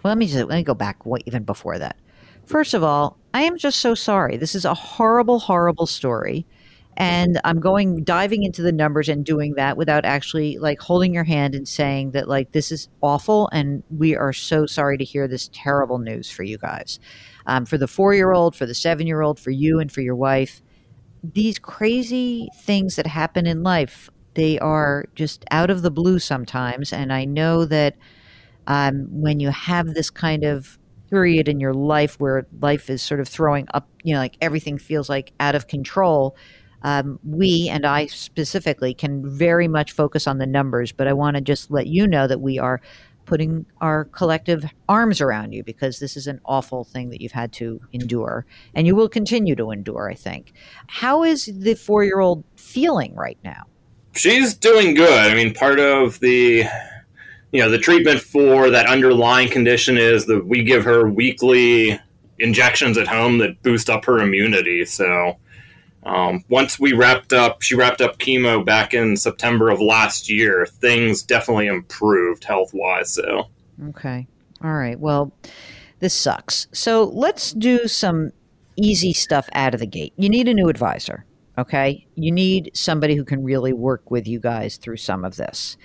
Well, 0.03 0.11
let 0.11 0.17
me 0.17 0.27
just, 0.27 0.47
let 0.47 0.55
me 0.57 0.63
go 0.63 0.73
back 0.73 0.97
even 1.25 1.43
before 1.43 1.79
that. 1.79 1.97
First 2.45 2.73
of 2.73 2.83
all, 2.83 3.17
I 3.33 3.43
am 3.43 3.57
just 3.57 3.79
so 3.79 3.95
sorry. 3.95 4.37
This 4.37 4.55
is 4.55 4.65
a 4.65 4.73
horrible, 4.73 5.39
horrible 5.39 5.85
story 5.85 6.45
and 6.97 7.39
i'm 7.43 7.59
going 7.59 8.03
diving 8.03 8.43
into 8.43 8.61
the 8.61 8.71
numbers 8.71 9.07
and 9.07 9.25
doing 9.25 9.53
that 9.55 9.77
without 9.77 10.03
actually 10.05 10.57
like 10.57 10.79
holding 10.79 11.13
your 11.13 11.23
hand 11.23 11.55
and 11.55 11.67
saying 11.67 12.11
that 12.11 12.27
like 12.27 12.51
this 12.51 12.71
is 12.71 12.89
awful 13.01 13.49
and 13.53 13.83
we 13.89 14.15
are 14.15 14.33
so 14.33 14.65
sorry 14.65 14.97
to 14.97 15.03
hear 15.03 15.27
this 15.27 15.49
terrible 15.53 15.97
news 15.97 16.29
for 16.29 16.43
you 16.43 16.57
guys. 16.57 16.99
Um, 17.47 17.65
for 17.65 17.77
the 17.77 17.87
four 17.87 18.13
year 18.13 18.33
old 18.33 18.55
for 18.55 18.65
the 18.65 18.75
seven 18.75 19.07
year 19.07 19.21
old 19.21 19.39
for 19.39 19.51
you 19.51 19.79
and 19.79 19.91
for 19.91 20.01
your 20.01 20.15
wife 20.15 20.61
these 21.23 21.59
crazy 21.59 22.49
things 22.61 22.95
that 22.95 23.07
happen 23.07 23.47
in 23.47 23.63
life 23.63 24.09
they 24.33 24.59
are 24.59 25.05
just 25.15 25.43
out 25.51 25.69
of 25.69 25.81
the 25.81 25.91
blue 25.91 26.19
sometimes. 26.19 26.93
And 26.93 27.11
i 27.11 27.25
know 27.25 27.65
that 27.65 27.95
um, 28.67 29.07
when 29.09 29.39
you 29.39 29.49
have 29.49 29.93
this 29.93 30.09
kind 30.09 30.43
of 30.43 30.77
period 31.09 31.49
in 31.49 31.59
your 31.59 31.73
life 31.73 32.19
where 32.19 32.47
life 32.61 32.89
is 32.89 33.01
sort 33.01 33.19
of 33.19 33.27
throwing 33.27 33.67
up 33.73 33.89
you 34.01 34.13
know 34.13 34.19
like 34.19 34.37
everything 34.39 34.77
feels 34.77 35.09
like 35.09 35.33
out 35.41 35.55
of 35.55 35.67
control 35.67 36.37
um, 36.83 37.19
we 37.23 37.69
and 37.69 37.85
I 37.85 38.07
specifically 38.07 38.93
can 38.93 39.27
very 39.29 39.67
much 39.67 39.91
focus 39.91 40.27
on 40.27 40.37
the 40.37 40.45
numbers, 40.45 40.91
but 40.91 41.07
I 41.07 41.13
want 41.13 41.35
to 41.35 41.41
just 41.41 41.71
let 41.71 41.87
you 41.87 42.07
know 42.07 42.27
that 42.27 42.41
we 42.41 42.59
are 42.59 42.81
putting 43.25 43.65
our 43.79 44.05
collective 44.05 44.65
arms 44.89 45.21
around 45.21 45.53
you 45.53 45.63
because 45.63 45.99
this 45.99 46.17
is 46.17 46.27
an 46.27 46.41
awful 46.45 46.83
thing 46.83 47.09
that 47.11 47.21
you've 47.21 47.31
had 47.31 47.53
to 47.53 47.79
endure 47.93 48.45
and 48.73 48.87
you 48.87 48.95
will 48.95 49.07
continue 49.07 49.55
to 49.55 49.71
endure, 49.71 50.09
I 50.09 50.15
think. 50.15 50.53
How 50.87 51.23
is 51.23 51.45
the 51.45 51.75
four 51.75 52.03
year 52.03 52.19
old 52.19 52.43
feeling 52.55 53.15
right 53.15 53.37
now? 53.43 53.63
She's 54.13 54.53
doing 54.53 54.95
good. 54.95 55.31
I 55.31 55.33
mean, 55.33 55.53
part 55.53 55.79
of 55.79 56.19
the 56.19 56.65
you 57.51 57.61
know 57.61 57.69
the 57.69 57.77
treatment 57.77 58.19
for 58.21 58.69
that 58.69 58.87
underlying 58.87 59.49
condition 59.49 59.97
is 59.97 60.25
that 60.25 60.45
we 60.45 60.63
give 60.63 60.83
her 60.83 61.09
weekly 61.09 61.99
injections 62.39 62.97
at 62.97 63.07
home 63.07 63.37
that 63.37 63.61
boost 63.61 63.89
up 63.89 64.05
her 64.05 64.19
immunity 64.19 64.83
so 64.85 65.37
um, 66.03 66.43
once 66.49 66.79
we 66.79 66.93
wrapped 66.93 67.33
up, 67.33 67.61
she 67.61 67.75
wrapped 67.75 68.01
up 68.01 68.17
chemo 68.17 68.65
back 68.65 68.93
in 68.93 69.17
September 69.17 69.69
of 69.69 69.79
last 69.79 70.29
year. 70.29 70.65
Things 70.65 71.21
definitely 71.21 71.67
improved 71.67 72.43
health 72.43 72.73
wise. 72.73 73.13
So, 73.13 73.47
okay. 73.89 74.27
All 74.63 74.73
right. 74.73 74.99
Well, 74.99 75.31
this 75.99 76.13
sucks. 76.13 76.67
So 76.71 77.05
let's 77.05 77.53
do 77.53 77.87
some 77.87 78.31
easy 78.75 79.13
stuff 79.13 79.49
out 79.53 79.73
of 79.73 79.79
the 79.79 79.87
gate. 79.87 80.13
You 80.17 80.29
need 80.29 80.47
a 80.47 80.53
new 80.53 80.69
advisor. 80.69 81.25
Okay. 81.57 82.07
You 82.15 82.31
need 82.31 82.71
somebody 82.73 83.15
who 83.15 83.23
can 83.23 83.43
really 83.43 83.73
work 83.73 84.09
with 84.09 84.27
you 84.27 84.39
guys 84.39 84.77
through 84.77 84.97
some 84.97 85.23
of 85.23 85.35
this. 85.35 85.77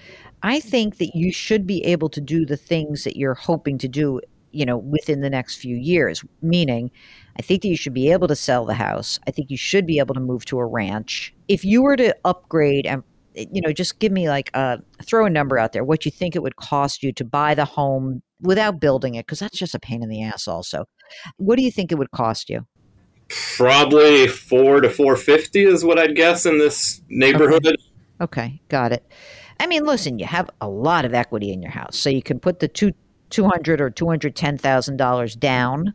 I 0.43 0.61
think 0.61 0.99
that 0.99 1.15
you 1.15 1.33
should 1.33 1.67
be 1.67 1.85
able 1.85 2.09
to 2.11 2.21
do 2.21 2.47
the 2.47 2.57
things 2.57 3.05
that 3.05 3.17
you're 3.17 3.35
hoping 3.35 3.79
to 3.79 3.89
do, 3.89 4.21
you 4.57 4.65
know, 4.65 4.79
within 4.79 5.21
the 5.21 5.31
next 5.31 5.57
few 5.57 5.77
years, 5.77 6.25
meaning 6.43 6.91
I 7.39 7.43
think 7.43 7.63
that 7.63 7.69
you 7.69 7.77
should 7.77 7.95
be 7.95 8.11
able 8.11 8.29
to 8.29 8.37
sell 8.37 8.65
the 8.65 8.75
house. 8.75 9.21
I 9.27 9.31
think 9.31 9.51
you 9.51 9.57
should 9.57 9.87
be 9.87 9.99
able 9.99 10.15
to 10.15 10.21
move 10.21 10.45
to 10.47 10.59
a 10.59 10.67
ranch. 10.67 11.35
If 11.49 11.65
you 11.65 11.83
were 11.83 11.97
to 11.97 12.17
upgrade 12.25 12.87
and 12.87 13.03
you 13.35 13.61
know, 13.61 13.71
just 13.71 13.99
give 13.99 14.13
me 14.13 14.31
like 14.31 14.51
a 14.55 14.79
throw 15.03 15.27
a 15.27 15.31
number 15.31 15.59
out 15.59 15.75
there 15.75 15.85
what 15.85 16.07
you 16.07 16.11
think 16.11 16.35
it 16.35 16.43
would 16.43 16.57
cost 16.57 17.03
you 17.03 17.13
to 17.13 17.25
buy 17.25 17.55
the 17.55 17.67
home 17.67 18.23
without 18.41 18.81
building 18.81 19.15
it 19.15 19.27
because 19.27 19.41
that's 19.41 19.59
just 19.59 19.75
a 19.75 19.79
pain 19.79 20.03
in 20.03 20.09
the 20.09 20.23
ass 20.23 20.49
also. 20.49 20.87
What 21.37 21.57
do 21.57 21.63
you 21.63 21.71
think 21.71 21.93
it 21.93 21.97
would 21.97 22.11
cost 22.13 22.49
you? 22.49 22.67
Probably 23.29 24.27
4 24.27 24.81
to 24.81 24.89
450 24.89 25.65
is 25.65 25.85
what 25.85 25.99
I'd 25.99 26.17
guess 26.17 26.47
in 26.47 26.59
this 26.59 27.03
neighborhood. 27.11 27.67
Okay, 27.67 27.77
okay 28.23 28.61
got 28.69 28.93
it. 28.93 29.05
I 29.59 29.67
mean, 29.67 29.85
listen, 29.85 30.19
you 30.19 30.27
have 30.27 30.49
a 30.61 30.69
lot 30.69 31.05
of 31.05 31.15
equity 31.15 31.53
in 31.53 31.63
your 31.63 31.73
house. 31.73 31.99
So 31.99 32.11
you 32.11 32.23
can 32.23 32.39
put 32.39 32.61
the 32.61 32.69
two 32.69 32.93
200 33.30 33.80
or 33.80 33.90
$210,000 33.90 35.38
down 35.38 35.95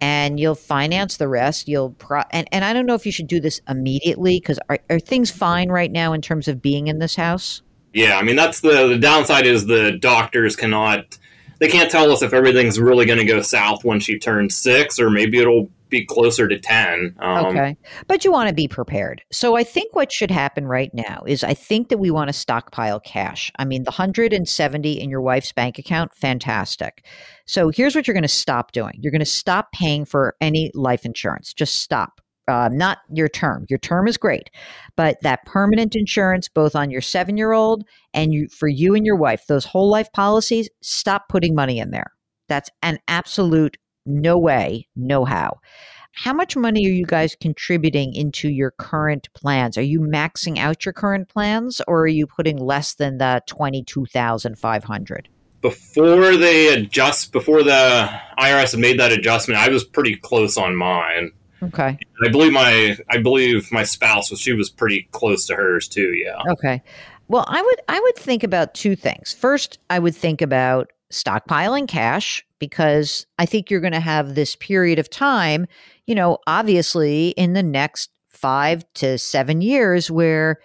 and 0.00 0.38
you'll 0.38 0.54
finance 0.54 1.16
the 1.16 1.28
rest. 1.28 1.68
You'll 1.68 1.90
pro- 1.92 2.22
and 2.30 2.46
and 2.52 2.64
I 2.64 2.72
don't 2.72 2.86
know 2.86 2.94
if 2.94 3.06
you 3.06 3.12
should 3.12 3.26
do 3.26 3.40
this 3.40 3.60
immediately 3.68 4.38
because 4.38 4.58
are, 4.68 4.78
are 4.90 5.00
things 5.00 5.30
fine 5.30 5.70
right 5.70 5.90
now 5.90 6.12
in 6.12 6.20
terms 6.20 6.48
of 6.48 6.60
being 6.60 6.88
in 6.88 6.98
this 6.98 7.16
house? 7.16 7.62
Yeah, 7.92 8.18
I 8.18 8.22
mean 8.22 8.36
that's 8.36 8.60
the 8.60 8.88
the 8.88 8.98
downside 8.98 9.46
is 9.46 9.66
the 9.66 9.92
doctors 9.92 10.56
cannot 10.56 11.18
they 11.58 11.68
can't 11.68 11.90
tell 11.90 12.10
us 12.12 12.22
if 12.22 12.34
everything's 12.34 12.78
really 12.78 13.06
going 13.06 13.18
to 13.18 13.24
go 13.24 13.40
south 13.40 13.84
when 13.84 14.00
she 14.00 14.18
turns 14.18 14.54
six, 14.54 15.00
or 15.00 15.08
maybe 15.08 15.38
it'll 15.38 15.70
be 15.88 16.04
closer 16.04 16.48
to 16.48 16.58
10. 16.58 17.16
Um, 17.18 17.46
okay. 17.46 17.76
But 18.06 18.24
you 18.24 18.32
want 18.32 18.48
to 18.48 18.54
be 18.54 18.68
prepared. 18.68 19.22
So 19.30 19.56
I 19.56 19.64
think 19.64 19.94
what 19.94 20.12
should 20.12 20.30
happen 20.30 20.66
right 20.66 20.90
now 20.92 21.22
is 21.26 21.44
I 21.44 21.54
think 21.54 21.88
that 21.88 21.98
we 21.98 22.10
want 22.10 22.28
to 22.28 22.32
stockpile 22.32 23.00
cash. 23.00 23.52
I 23.58 23.64
mean, 23.64 23.84
the 23.84 23.90
170 23.90 25.00
in 25.00 25.10
your 25.10 25.20
wife's 25.20 25.52
bank 25.52 25.78
account, 25.78 26.14
fantastic. 26.14 27.04
So 27.46 27.70
here's 27.70 27.94
what 27.94 28.06
you're 28.06 28.14
going 28.14 28.22
to 28.22 28.28
stop 28.28 28.72
doing 28.72 28.94
you're 29.00 29.12
going 29.12 29.20
to 29.20 29.26
stop 29.26 29.72
paying 29.72 30.04
for 30.04 30.36
any 30.40 30.70
life 30.74 31.04
insurance. 31.04 31.52
Just 31.52 31.76
stop. 31.76 32.20
Uh, 32.48 32.68
not 32.70 32.98
your 33.12 33.28
term. 33.28 33.66
Your 33.68 33.78
term 33.80 34.06
is 34.06 34.16
great, 34.16 34.50
but 34.96 35.16
that 35.22 35.44
permanent 35.46 35.96
insurance, 35.96 36.48
both 36.48 36.76
on 36.76 36.92
your 36.92 37.00
seven 37.00 37.36
year 37.36 37.50
old 37.50 37.84
and 38.14 38.32
you, 38.32 38.46
for 38.48 38.68
you 38.68 38.94
and 38.94 39.04
your 39.04 39.16
wife, 39.16 39.46
those 39.48 39.64
whole 39.64 39.90
life 39.90 40.12
policies, 40.12 40.68
stop 40.80 41.28
putting 41.28 41.56
money 41.56 41.80
in 41.80 41.90
there. 41.90 42.12
That's 42.48 42.70
an 42.82 42.98
absolute 43.08 43.78
no 44.06 44.38
way, 44.38 44.88
no 44.96 45.24
how. 45.24 45.60
How 46.12 46.32
much 46.32 46.56
money 46.56 46.86
are 46.86 46.92
you 46.92 47.04
guys 47.04 47.36
contributing 47.38 48.14
into 48.14 48.48
your 48.48 48.70
current 48.70 49.28
plans? 49.34 49.76
Are 49.76 49.82
you 49.82 50.00
maxing 50.00 50.58
out 50.58 50.86
your 50.86 50.94
current 50.94 51.28
plans 51.28 51.82
or 51.86 52.00
are 52.02 52.06
you 52.06 52.26
putting 52.26 52.56
less 52.56 52.94
than 52.94 53.18
the 53.18 53.42
22,500? 53.46 55.28
Before 55.60 56.36
they 56.36 56.72
adjust, 56.72 57.32
before 57.32 57.62
the 57.62 58.08
IRS 58.38 58.78
made 58.78 58.98
that 58.98 59.12
adjustment, 59.12 59.60
I 59.60 59.68
was 59.68 59.84
pretty 59.84 60.16
close 60.16 60.56
on 60.56 60.74
mine. 60.74 61.32
Okay. 61.62 61.88
And 61.88 62.28
I 62.28 62.30
believe 62.30 62.52
my 62.52 62.96
I 63.10 63.18
believe 63.18 63.70
my 63.72 63.82
spouse 63.82 64.30
was 64.30 64.40
she 64.40 64.52
was 64.52 64.70
pretty 64.70 65.08
close 65.12 65.46
to 65.46 65.54
hers 65.54 65.88
too, 65.88 66.12
yeah. 66.14 66.40
Okay. 66.52 66.82
Well, 67.28 67.44
I 67.48 67.60
would 67.60 67.80
I 67.88 68.00
would 68.00 68.16
think 68.16 68.42
about 68.42 68.74
two 68.74 68.96
things. 68.96 69.32
First, 69.32 69.78
I 69.90 69.98
would 69.98 70.14
think 70.14 70.42
about 70.42 70.92
stockpiling 71.12 71.88
cash 71.88 72.44
because 72.58 73.26
I 73.38 73.46
think 73.46 73.70
you're 73.70 73.80
going 73.80 73.92
to 73.92 74.00
have 74.00 74.34
this 74.34 74.56
period 74.56 74.98
of 74.98 75.10
time, 75.10 75.66
you 76.06 76.14
know, 76.14 76.38
obviously 76.46 77.28
in 77.30 77.52
the 77.52 77.62
next 77.62 78.10
five 78.30 78.84
to 78.94 79.18
seven 79.18 79.60
years 79.60 80.10
where, 80.10 80.58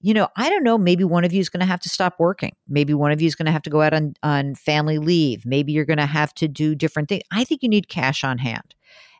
you 0.00 0.12
know, 0.12 0.28
I 0.36 0.50
don't 0.50 0.64
know, 0.64 0.76
maybe 0.76 1.04
one 1.04 1.24
of 1.24 1.32
you 1.32 1.40
is 1.40 1.48
going 1.48 1.60
to 1.60 1.66
have 1.66 1.80
to 1.80 1.88
stop 1.88 2.16
working. 2.18 2.54
Maybe 2.68 2.92
one 2.92 3.12
of 3.12 3.22
you 3.22 3.26
is 3.26 3.34
going 3.34 3.46
to 3.46 3.52
have 3.52 3.62
to 3.62 3.70
go 3.70 3.82
out 3.82 3.94
on, 3.94 4.14
on 4.22 4.54
family 4.54 4.98
leave. 4.98 5.46
Maybe 5.46 5.72
you're 5.72 5.84
going 5.84 5.98
to 5.98 6.06
have 6.06 6.34
to 6.34 6.48
do 6.48 6.74
different 6.74 7.08
things. 7.08 7.22
I 7.30 7.44
think 7.44 7.62
you 7.62 7.68
need 7.68 7.88
cash 7.88 8.24
on 8.24 8.38
hand. 8.38 8.74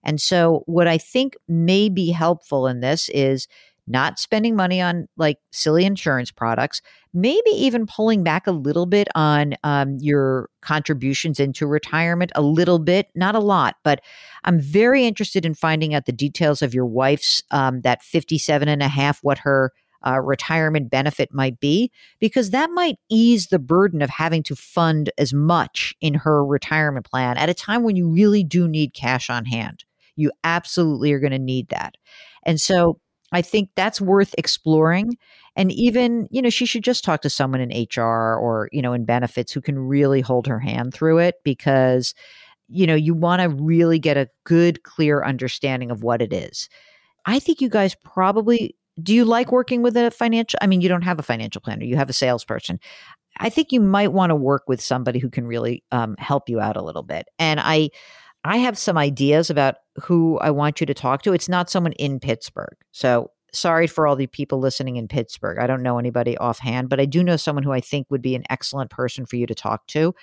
And 0.04 0.21
so, 0.21 0.64
what 0.66 0.87
I 0.87 0.99
think 0.99 1.35
may 1.49 1.88
be 1.88 2.11
helpful 2.11 2.66
in 2.66 2.81
this 2.81 3.09
is 3.09 3.49
not 3.87 4.19
spending 4.19 4.57
money 4.57 4.81
on 4.81 5.07
like 5.17 5.38
silly 5.53 5.85
insurance 5.85 6.31
products, 6.31 6.81
maybe 7.12 7.50
even 7.50 7.87
pulling 7.87 8.23
back 8.23 8.47
a 8.47 8.53
little 8.53 8.87
bit 8.87 9.09
on 9.14 9.55
um, 9.62 9.97
your 10.00 10.49
contributions 10.62 11.38
into 11.38 11.67
retirement, 11.67 12.33
a 12.35 12.43
little 12.43 12.79
bit, 12.79 13.09
not 13.14 13.35
a 13.35 13.41
lot. 13.41 13.76
But 13.85 14.00
I'm 14.45 14.61
very 14.61 15.07
interested 15.07 15.45
in 15.45 15.55
finding 15.55 15.95
out 15.95 16.07
the 16.07 16.12
details 16.12 16.62
of 16.62 16.75
your 16.75 16.87
wife's 16.87 17.43
um, 17.50 17.83
that 17.83 18.03
57 18.03 18.69
and 18.69 18.83
a 18.83 18.88
half, 18.88 19.21
what 19.23 19.38
her 19.38 19.73
uh, 20.07 20.21
retirement 20.21 20.91
benefit 20.91 21.33
might 21.33 21.59
be, 21.61 21.91
because 22.21 22.50
that 22.50 22.71
might 22.71 22.99
ease 23.09 23.49
the 23.49 23.59
burden 23.59 24.03
of 24.03 24.11
having 24.11 24.43
to 24.43 24.55
fund 24.55 25.11
as 25.19 25.33
much 25.33 25.95
in 26.00 26.14
her 26.14 26.45
retirement 26.45 27.09
plan 27.09 27.37
at 27.38 27.49
a 27.49 27.55
time 27.55 27.83
when 27.83 27.97
you 27.97 28.09
really 28.09 28.45
do 28.45 28.69
need 28.69 28.93
cash 28.93 29.31
on 29.31 29.47
hand. 29.47 29.85
You 30.17 30.31
absolutely 30.45 31.12
are 31.12 31.21
going 31.21 31.33
to 31.33 31.38
need 31.38 31.69
that. 31.71 31.97
And 32.45 32.61
so 32.61 33.00
I 33.35 33.43
think 33.43 33.71
that's 33.75 34.00
worth 34.00 34.35
exploring. 34.38 35.17
And 35.57 35.71
even, 35.73 36.29
you 36.31 36.43
know, 36.43 36.50
she 36.50 36.67
should 36.67 36.83
just 36.85 37.05
talk 37.05 37.23
to 37.23 37.31
someone 37.31 37.61
in 37.61 37.87
HR 37.95 38.37
or, 38.37 38.69
you 38.73 38.83
know, 38.83 38.93
in 38.93 39.05
benefits 39.05 39.53
who 39.53 39.61
can 39.61 39.79
really 39.79 40.21
hold 40.21 40.47
her 40.47 40.59
hand 40.59 40.95
through 40.95 41.19
it 41.19 41.37
because 41.45 42.14
you 42.69 42.87
know, 42.87 42.95
you 42.95 43.14
want 43.14 43.43
to 43.43 43.49
really 43.49 43.99
get 43.99 44.17
a 44.17 44.29
good, 44.45 44.83
clear 44.83 45.23
understanding 45.23 45.91
of 45.91 46.03
what 46.03 46.23
it 46.23 46.33
is. 46.33 46.69
I 47.26 47.38
think 47.38 47.61
you 47.61 47.69
guys 47.69 47.95
probably 48.05 48.76
do 49.03 49.12
you 49.12 49.25
like 49.25 49.50
working 49.50 49.83
with 49.83 49.97
a 49.97 50.11
financial 50.11 50.59
I 50.62 50.67
mean, 50.67 50.81
you 50.81 50.88
don't 50.88 51.03
have 51.03 51.19
a 51.19 51.23
financial 51.23 51.61
planner, 51.61 51.85
you 51.85 51.97
have 51.97 52.11
a 52.11 52.14
salesperson. 52.14 52.79
I 53.38 53.50
think 53.50 53.73
you 53.73 53.81
might 53.81 54.12
want 54.12 54.31
to 54.31 54.37
work 54.37 54.62
with 54.69 54.81
somebody 54.81 55.19
who 55.19 55.29
can 55.29 55.47
really 55.47 55.83
um, 55.91 56.14
help 56.19 56.49
you 56.49 56.61
out 56.61 56.76
a 56.76 56.83
little 56.83 57.03
bit. 57.03 57.26
And 57.38 57.59
I 57.59 57.91
I 58.44 58.58
have 58.58 58.76
some 58.76 58.98
ideas 58.98 59.50
about 59.50 59.76
who 60.02 60.38
I 60.38 60.50
want 60.50 60.80
you 60.80 60.86
to 60.86 60.94
talk 60.94 61.22
to. 61.22 61.32
It's 61.32 61.48
not 61.48 61.70
someone 61.70 61.92
in 61.92 62.20
Pittsburgh. 62.20 62.76
So 62.92 63.30
sorry 63.52 63.86
for 63.86 64.06
all 64.06 64.16
the 64.16 64.26
people 64.26 64.58
listening 64.58 64.96
in 64.96 65.08
Pittsburgh. 65.08 65.58
I 65.58 65.66
don't 65.66 65.82
know 65.82 65.98
anybody 65.98 66.36
offhand, 66.38 66.88
but 66.88 67.00
I 67.00 67.06
do 67.06 67.22
know 67.22 67.36
someone 67.36 67.62
who 67.62 67.72
I 67.72 67.80
think 67.80 68.06
would 68.10 68.20
be 68.20 68.34
an 68.34 68.44
excellent 68.50 68.90
person 68.90 69.26
for 69.26 69.36
you 69.36 69.46
to 69.46 69.54
talk 69.54 69.86
to. 69.88 70.14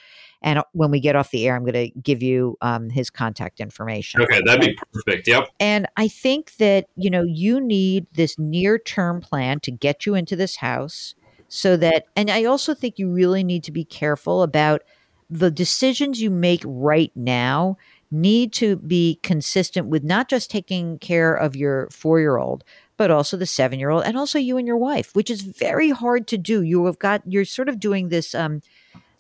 And 0.42 0.60
uh, 0.60 0.64
when 0.74 0.92
we 0.92 1.00
get 1.00 1.16
off 1.16 1.32
the 1.32 1.48
air, 1.48 1.56
I'm 1.56 1.64
going 1.64 1.92
to 1.92 2.00
give 2.02 2.22
you 2.22 2.58
um, 2.62 2.90
his 2.90 3.10
contact 3.10 3.60
information. 3.60 4.22
Okay, 4.22 4.42
that'd 4.46 4.62
be 4.62 4.78
perfect. 4.94 5.28
Yep. 5.28 5.50
And 5.60 5.88
I 5.98 6.08
think 6.08 6.56
that, 6.58 6.88
you 6.96 7.10
know, 7.10 7.24
you 7.24 7.62
need 7.62 8.06
this 8.14 8.38
near 8.38 8.78
term 8.78 9.22
plan 9.22 9.60
to 9.62 9.72
get 9.72 10.06
you 10.06 10.16
into 10.16 10.36
this 10.36 10.58
house 10.58 11.16
so 11.48 11.78
that, 11.78 12.06
and 12.16 12.30
I 12.30 12.46
also 12.46 12.74
think 12.74 13.00
you 13.00 13.10
really 13.10 13.44
need 13.44 13.64
to 13.66 13.72
be 13.72 13.86
careful 13.86 14.44
about 14.44 14.84
the 15.30 15.52
decisions 15.52 16.22
you 16.22 16.30
make 16.30 16.62
right 16.66 17.12
now 17.16 17.78
need 18.12 18.52
to 18.54 18.76
be 18.76 19.20
consistent 19.24 19.88
with 19.88 20.04
not 20.04 20.28
just 20.28 20.52
taking 20.52 21.00
care 21.00 21.34
of 21.34 21.56
your 21.56 21.90
four 21.90 22.20
year 22.20 22.38
old, 22.38 22.64
but 22.98 23.10
also 23.10 23.38
the 23.38 23.46
seven 23.46 23.80
year 23.80 23.90
old 23.90 24.04
and 24.04 24.18
also 24.18 24.38
you 24.38 24.58
and 24.58 24.68
your 24.68 24.78
wife, 24.78 25.16
which 25.16 25.30
is 25.30 25.42
very 25.42 25.90
hard 25.90 26.28
to 26.28 26.38
do. 26.38 26.62
You 26.62 26.86
have 26.86 27.00
got, 27.00 27.22
you're 27.26 27.46
sort 27.46 27.70
of 27.70 27.80
doing 27.80 28.10
this, 28.10 28.36
um, 28.36 28.62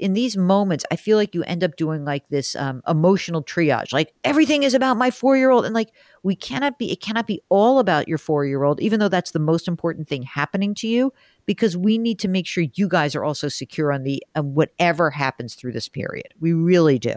in 0.02 0.14
these 0.14 0.36
moments, 0.36 0.84
I 0.92 0.96
feel 0.96 1.16
like 1.16 1.36
you 1.36 1.44
end 1.44 1.64
up 1.64 1.76
doing 1.76 2.04
like 2.04 2.28
this 2.30 2.56
um, 2.56 2.82
emotional 2.88 3.44
triage. 3.44 3.94
Like 3.94 4.14
everything 4.24 4.64
is 4.64 4.74
about 4.74 4.98
my 4.98 5.12
four 5.12 5.38
year 5.38 5.52
old, 5.52 5.64
and 5.64 5.76
like 5.76 5.92
we 6.24 6.36
cannot 6.36 6.80
be. 6.80 6.92
It 6.92 7.02
cannot 7.02 7.28
be 7.28 7.42
all 7.50 7.78
about 7.78 8.08
your 8.08 8.18
four 8.18 8.44
year 8.44 8.64
old, 8.64 8.82
even 8.82 9.00
though 9.00 9.10
that's 9.10 9.30
the 9.30 9.40
most 9.40 9.68
important 9.68 10.08
thing 10.08 10.24
happening 10.24 10.74
to 10.76 10.88
you. 10.88 11.14
Because 11.52 11.76
we 11.76 11.98
need 11.98 12.18
to 12.20 12.28
make 12.28 12.48
sure 12.48 12.64
you 12.76 12.88
guys 12.88 13.16
are 13.16 13.24
also 13.26 13.50
secure 13.50 13.92
on 13.92 14.04
the 14.04 14.24
um, 14.36 14.56
whatever 14.56 15.10
happens 15.10 15.56
through 15.56 15.74
this 15.74 15.90
period. 15.90 16.34
We 16.40 16.54
really 16.54 16.98
do. 16.98 17.14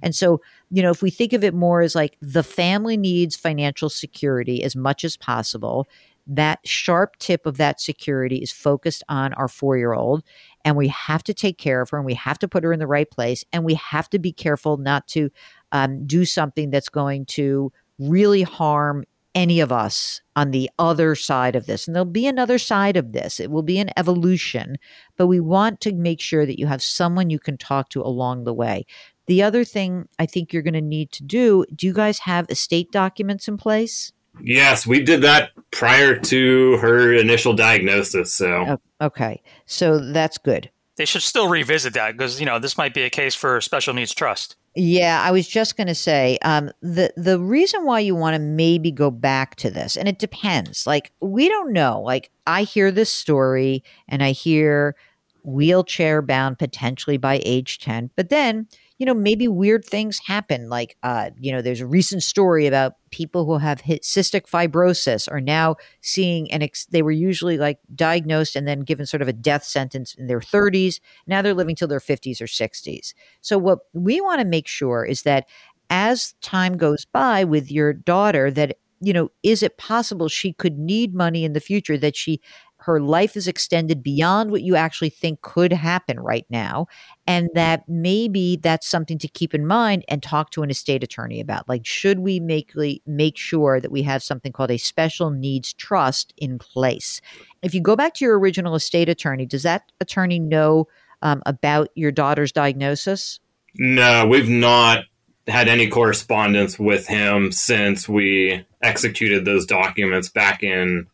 And 0.00 0.14
so, 0.14 0.40
you 0.70 0.82
know, 0.82 0.90
if 0.90 1.02
we 1.02 1.10
think 1.10 1.32
of 1.32 1.44
it 1.44 1.52
more 1.52 1.82
as 1.82 1.94
like 1.94 2.16
the 2.22 2.42
family 2.42 2.96
needs 2.96 3.36
financial 3.36 3.90
security 3.90 4.62
as 4.62 4.74
much 4.74 5.04
as 5.04 5.16
possible, 5.16 5.86
that 6.26 6.60
sharp 6.64 7.16
tip 7.18 7.44
of 7.44 7.58
that 7.58 7.80
security 7.80 8.38
is 8.38 8.50
focused 8.50 9.02
on 9.08 9.34
our 9.34 9.48
four 9.48 9.76
year 9.76 9.92
old 9.92 10.22
and 10.64 10.76
we 10.76 10.88
have 10.88 11.22
to 11.24 11.34
take 11.34 11.58
care 11.58 11.82
of 11.82 11.90
her 11.90 11.98
and 11.98 12.06
we 12.06 12.14
have 12.14 12.38
to 12.38 12.48
put 12.48 12.64
her 12.64 12.72
in 12.72 12.78
the 12.78 12.86
right 12.86 13.10
place 13.10 13.44
and 13.52 13.64
we 13.64 13.74
have 13.74 14.08
to 14.08 14.18
be 14.18 14.32
careful 14.32 14.78
not 14.78 15.06
to 15.08 15.30
um, 15.72 16.06
do 16.06 16.24
something 16.24 16.70
that's 16.70 16.88
going 16.88 17.26
to 17.26 17.70
really 17.98 18.42
harm 18.42 19.04
any 19.34 19.60
of 19.60 19.72
us 19.72 20.20
on 20.36 20.50
the 20.50 20.70
other 20.78 21.14
side 21.14 21.56
of 21.56 21.66
this. 21.66 21.86
And 21.86 21.94
there'll 21.94 22.04
be 22.04 22.26
another 22.26 22.58
side 22.58 22.96
of 22.96 23.12
this. 23.12 23.40
It 23.40 23.50
will 23.50 23.62
be 23.62 23.78
an 23.78 23.90
evolution, 23.96 24.76
but 25.16 25.26
we 25.26 25.40
want 25.40 25.80
to 25.82 25.92
make 25.92 26.20
sure 26.20 26.46
that 26.46 26.58
you 26.58 26.66
have 26.66 26.82
someone 26.82 27.30
you 27.30 27.38
can 27.38 27.56
talk 27.56 27.88
to 27.90 28.02
along 28.02 28.44
the 28.44 28.54
way. 28.54 28.86
The 29.26 29.42
other 29.42 29.64
thing 29.64 30.08
I 30.18 30.26
think 30.26 30.52
you're 30.52 30.62
going 30.62 30.74
to 30.74 30.80
need 30.80 31.10
to 31.12 31.24
do 31.24 31.64
do 31.74 31.86
you 31.86 31.92
guys 31.92 32.20
have 32.20 32.46
estate 32.50 32.92
documents 32.92 33.48
in 33.48 33.56
place? 33.56 34.12
Yes, 34.42 34.86
we 34.86 35.02
did 35.02 35.22
that 35.22 35.50
prior 35.70 36.18
to 36.18 36.76
her 36.78 37.12
initial 37.12 37.54
diagnosis. 37.54 38.34
So, 38.34 38.78
oh, 39.00 39.06
okay. 39.06 39.42
So 39.66 39.98
that's 39.98 40.38
good. 40.38 40.70
They 40.96 41.04
should 41.04 41.22
still 41.22 41.48
revisit 41.48 41.94
that 41.94 42.12
because, 42.12 42.40
you 42.40 42.46
know, 42.46 42.58
this 42.58 42.76
might 42.76 42.94
be 42.94 43.02
a 43.02 43.10
case 43.10 43.34
for 43.34 43.60
special 43.60 43.94
needs 43.94 44.14
trust. 44.14 44.56
Yeah, 44.76 45.22
I 45.22 45.30
was 45.30 45.46
just 45.46 45.76
going 45.76 45.86
to 45.86 45.94
say 45.94 46.36
um, 46.42 46.70
the 46.82 47.12
the 47.16 47.38
reason 47.38 47.84
why 47.84 48.00
you 48.00 48.16
want 48.16 48.34
to 48.34 48.40
maybe 48.40 48.90
go 48.90 49.08
back 49.10 49.54
to 49.56 49.70
this, 49.70 49.96
and 49.96 50.08
it 50.08 50.18
depends. 50.18 50.84
Like 50.86 51.12
we 51.20 51.48
don't 51.48 51.72
know. 51.72 52.00
Like 52.00 52.30
I 52.46 52.64
hear 52.64 52.90
this 52.90 53.10
story, 53.10 53.84
and 54.08 54.22
I 54.22 54.32
hear 54.32 54.96
wheelchair 55.44 56.22
bound 56.22 56.58
potentially 56.58 57.18
by 57.18 57.40
age 57.44 57.78
ten, 57.78 58.10
but 58.16 58.30
then 58.30 58.66
you 58.98 59.06
know, 59.06 59.14
maybe 59.14 59.48
weird 59.48 59.84
things 59.84 60.20
happen. 60.24 60.68
Like, 60.68 60.96
uh, 61.02 61.30
you 61.38 61.50
know, 61.50 61.60
there's 61.60 61.80
a 61.80 61.86
recent 61.86 62.22
story 62.22 62.66
about 62.66 62.94
people 63.10 63.44
who 63.44 63.58
have 63.58 63.82
cystic 63.82 64.48
fibrosis 64.48 65.30
are 65.30 65.40
now 65.40 65.76
seeing 66.00 66.50
an 66.52 66.62
ex- 66.62 66.86
they 66.86 67.02
were 67.02 67.10
usually 67.10 67.58
like 67.58 67.78
diagnosed 67.94 68.54
and 68.54 68.68
then 68.68 68.80
given 68.80 69.06
sort 69.06 69.22
of 69.22 69.28
a 69.28 69.32
death 69.32 69.64
sentence 69.64 70.14
in 70.14 70.28
their 70.28 70.40
30s. 70.40 71.00
Now 71.26 71.42
they're 71.42 71.54
living 71.54 71.74
till 71.74 71.88
their 71.88 72.00
50s 72.00 72.40
or 72.40 72.46
60s. 72.46 73.14
So 73.40 73.58
what 73.58 73.80
we 73.92 74.20
want 74.20 74.40
to 74.40 74.46
make 74.46 74.68
sure 74.68 75.04
is 75.04 75.22
that 75.22 75.48
as 75.90 76.34
time 76.40 76.76
goes 76.76 77.04
by 77.04 77.44
with 77.44 77.70
your 77.70 77.92
daughter 77.92 78.50
that 78.52 78.76
you 79.00 79.12
know, 79.12 79.30
is 79.42 79.62
it 79.62 79.76
possible 79.76 80.28
she 80.28 80.52
could 80.52 80.78
need 80.78 81.14
money 81.14 81.44
in 81.44 81.52
the 81.52 81.60
future 81.60 81.98
that 81.98 82.16
she 82.16 82.40
her 82.84 83.00
life 83.00 83.34
is 83.34 83.48
extended 83.48 84.02
beyond 84.02 84.50
what 84.50 84.60
you 84.60 84.76
actually 84.76 85.08
think 85.08 85.40
could 85.40 85.72
happen 85.72 86.20
right 86.20 86.44
now 86.50 86.86
and 87.26 87.48
that 87.54 87.82
maybe 87.88 88.56
that's 88.56 88.86
something 88.86 89.16
to 89.16 89.26
keep 89.26 89.54
in 89.54 89.66
mind 89.66 90.04
and 90.06 90.22
talk 90.22 90.50
to 90.50 90.62
an 90.62 90.68
estate 90.68 91.02
attorney 91.02 91.40
about. 91.40 91.66
Like 91.66 91.86
should 91.86 92.18
we 92.18 92.40
make 92.40 92.72
make 93.06 93.38
sure 93.38 93.80
that 93.80 93.90
we 93.90 94.02
have 94.02 94.22
something 94.22 94.52
called 94.52 94.70
a 94.70 94.76
special 94.76 95.30
needs 95.30 95.72
trust 95.72 96.34
in 96.36 96.58
place? 96.58 97.22
If 97.62 97.72
you 97.72 97.80
go 97.80 97.96
back 97.96 98.12
to 98.14 98.24
your 98.26 98.38
original 98.38 98.74
estate 98.74 99.08
attorney 99.08 99.46
does 99.46 99.62
that 99.62 99.90
attorney 100.00 100.38
know 100.38 100.86
um, 101.22 101.42
about 101.46 101.88
your 101.94 102.12
daughter's 102.12 102.52
diagnosis? 102.52 103.40
No 103.76 104.26
we've 104.26 104.50
not 104.50 105.04
had 105.46 105.68
any 105.68 105.88
correspondence 105.88 106.78
with 106.78 107.06
him 107.06 107.50
since 107.50 108.06
we 108.06 108.66
executed 108.82 109.46
those 109.46 109.64
documents 109.64 110.28
back 110.28 110.62
in 110.62 111.06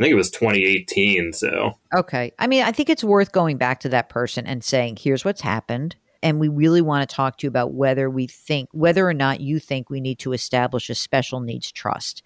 I 0.00 0.04
think 0.04 0.12
it 0.12 0.16
was 0.16 0.30
2018. 0.30 1.34
So, 1.34 1.78
okay. 1.94 2.32
I 2.38 2.46
mean, 2.46 2.62
I 2.62 2.72
think 2.72 2.88
it's 2.88 3.04
worth 3.04 3.32
going 3.32 3.58
back 3.58 3.80
to 3.80 3.90
that 3.90 4.08
person 4.08 4.46
and 4.46 4.64
saying, 4.64 4.96
here's 4.98 5.26
what's 5.26 5.42
happened. 5.42 5.94
And 6.22 6.40
we 6.40 6.48
really 6.48 6.80
want 6.80 7.08
to 7.08 7.14
talk 7.14 7.36
to 7.38 7.46
you 7.46 7.48
about 7.48 7.74
whether 7.74 8.08
we 8.08 8.26
think, 8.26 8.70
whether 8.72 9.06
or 9.06 9.12
not 9.12 9.40
you 9.40 9.58
think 9.58 9.90
we 9.90 10.00
need 10.00 10.18
to 10.20 10.32
establish 10.32 10.88
a 10.88 10.94
special 10.94 11.40
needs 11.40 11.70
trust. 11.70 12.22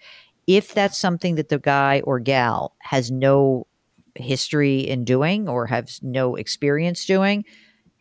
If 0.46 0.72
that's 0.72 0.96
something 0.96 1.34
that 1.34 1.48
the 1.48 1.58
guy 1.58 2.00
or 2.04 2.20
gal 2.20 2.76
has 2.80 3.10
no 3.10 3.66
history 4.14 4.78
in 4.80 5.04
doing 5.04 5.48
or 5.48 5.66
has 5.66 5.98
no 6.00 6.36
experience 6.36 7.04
doing, 7.04 7.44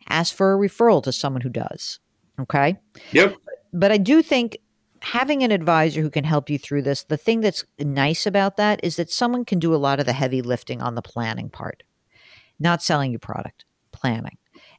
ask 0.08 0.36
for 0.36 0.54
a 0.54 0.68
referral 0.68 1.02
to 1.02 1.12
someone 1.12 1.40
who 1.40 1.48
does. 1.48 1.98
Okay. 2.38 2.76
Yep. 3.10 3.36
But 3.72 3.90
I 3.90 3.96
do 3.96 4.22
think 4.22 4.58
having 5.04 5.42
an 5.42 5.50
advisor 5.50 6.00
who 6.00 6.10
can 6.10 6.24
help 6.24 6.48
you 6.48 6.58
through 6.58 6.82
this, 6.82 7.04
the 7.04 7.16
thing 7.16 7.40
that's 7.40 7.64
nice 7.78 8.26
about 8.26 8.56
that 8.56 8.80
is 8.82 8.96
that 8.96 9.10
someone 9.10 9.44
can 9.44 9.58
do 9.58 9.74
a 9.74 9.76
lot 9.76 10.00
of 10.00 10.06
the 10.06 10.12
heavy 10.12 10.40
lifting 10.42 10.80
on 10.80 10.94
the 10.94 11.02
planning 11.02 11.50
part, 11.50 11.82
not 12.58 12.82
selling 12.82 13.12
you 13.12 13.18
product, 13.18 13.64
planning. 13.92 14.38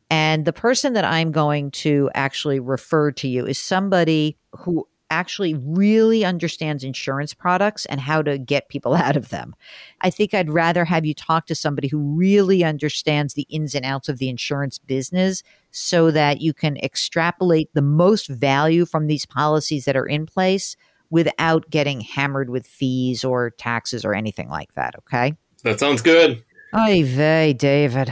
And 0.09 0.45
the 0.45 0.53
person 0.53 0.93
that 0.93 1.05
I'm 1.05 1.31
going 1.31 1.71
to 1.71 2.09
actually 2.13 2.59
refer 2.59 3.11
to 3.11 3.27
you 3.27 3.45
is 3.45 3.59
somebody 3.59 4.37
who 4.51 4.87
actually 5.09 5.53
really 5.53 6.25
understands 6.25 6.83
insurance 6.83 7.33
products 7.33 7.85
and 7.85 8.01
how 8.01 8.21
to 8.21 8.37
get 8.37 8.69
people 8.69 8.93
out 9.05 9.15
of 9.15 9.29
them. 9.29 9.55
I 10.01 10.09
think 10.09 10.33
I'd 10.33 10.49
rather 10.49 10.85
have 10.85 11.05
you 11.05 11.13
talk 11.13 11.45
to 11.47 11.55
somebody 11.55 11.87
who 11.87 11.99
really 11.99 12.63
understands 12.63 13.33
the 13.33 13.47
ins 13.49 13.75
and 13.75 13.85
outs 13.85 14.09
of 14.09 14.17
the 14.17 14.29
insurance 14.29 14.77
business 14.77 15.43
so 15.71 16.11
that 16.11 16.41
you 16.41 16.53
can 16.53 16.77
extrapolate 16.77 17.69
the 17.73 17.81
most 17.81 18.27
value 18.27 18.85
from 18.85 19.07
these 19.07 19.25
policies 19.25 19.85
that 19.85 19.97
are 19.97 20.07
in 20.07 20.25
place 20.25 20.75
without 21.09 21.69
getting 21.69 22.01
hammered 22.01 22.49
with 22.49 22.65
fees 22.65 23.23
or 23.23 23.51
taxes 23.51 24.03
or 24.03 24.13
anything 24.13 24.49
like 24.49 24.73
that. 24.73 24.95
Okay. 24.99 25.35
That 25.63 25.79
sounds 25.79 26.01
good. 26.01 26.43
Ay 26.73 27.03
vey, 27.03 27.53
David. 27.53 28.11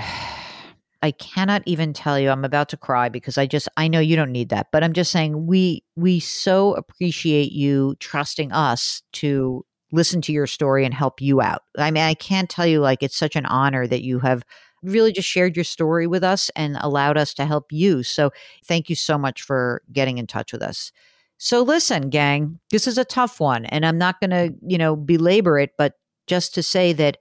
I 1.03 1.11
cannot 1.11 1.63
even 1.65 1.91
tell 1.91 2.17
you. 2.17 2.29
I'm 2.29 2.45
about 2.45 2.69
to 2.69 2.77
cry 2.77 3.09
because 3.09 3.37
I 3.37 3.45
just 3.45 3.67
I 3.75 3.89
know 3.89 3.99
you 3.99 4.15
don't 4.15 4.31
need 4.31 4.47
that, 4.49 4.67
but 4.71 4.85
I'm 4.85 4.93
just 4.93 5.11
saying 5.11 5.45
we 5.45 5.83
we 5.97 6.21
so 6.21 6.73
appreciate 6.75 7.51
you 7.51 7.95
trusting 7.99 8.53
us 8.53 9.03
to 9.13 9.65
listen 9.91 10.21
to 10.21 10.31
your 10.31 10.47
story 10.47 10.85
and 10.85 10.93
help 10.93 11.21
you 11.21 11.41
out. 11.41 11.63
I 11.77 11.91
mean, 11.91 12.03
I 12.03 12.13
can't 12.13 12.49
tell 12.49 12.65
you 12.65 12.79
like 12.79 13.03
it's 13.03 13.17
such 13.17 13.35
an 13.35 13.45
honor 13.45 13.85
that 13.85 14.01
you 14.01 14.19
have 14.19 14.43
really 14.81 15.11
just 15.11 15.27
shared 15.27 15.57
your 15.57 15.65
story 15.65 16.07
with 16.07 16.23
us 16.23 16.49
and 16.55 16.77
allowed 16.79 17.17
us 17.17 17.33
to 17.33 17.45
help 17.45 17.73
you. 17.73 18.01
So, 18.01 18.31
thank 18.65 18.89
you 18.89 18.95
so 18.95 19.17
much 19.17 19.41
for 19.41 19.81
getting 19.91 20.19
in 20.19 20.25
touch 20.25 20.53
with 20.53 20.61
us. 20.61 20.93
So, 21.37 21.63
listen, 21.63 22.09
gang, 22.11 22.59
this 22.71 22.87
is 22.87 22.97
a 22.97 23.03
tough 23.03 23.41
one 23.41 23.65
and 23.65 23.85
I'm 23.85 23.97
not 23.97 24.21
going 24.21 24.29
to, 24.29 24.55
you 24.65 24.77
know, 24.77 24.95
belabor 24.95 25.59
it, 25.59 25.71
but 25.77 25.95
just 26.27 26.55
to 26.55 26.63
say 26.63 26.93
that 26.93 27.17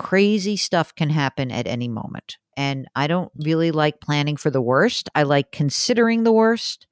crazy 0.00 0.56
stuff 0.56 0.94
can 0.94 1.10
happen 1.10 1.50
at 1.50 1.66
any 1.66 1.86
moment. 1.86 2.38
And 2.56 2.88
I 2.96 3.06
don't 3.06 3.30
really 3.36 3.70
like 3.70 4.00
planning 4.00 4.36
for 4.36 4.50
the 4.50 4.62
worst. 4.62 5.10
I 5.14 5.24
like 5.24 5.52
considering 5.52 6.24
the 6.24 6.32
worst, 6.32 6.86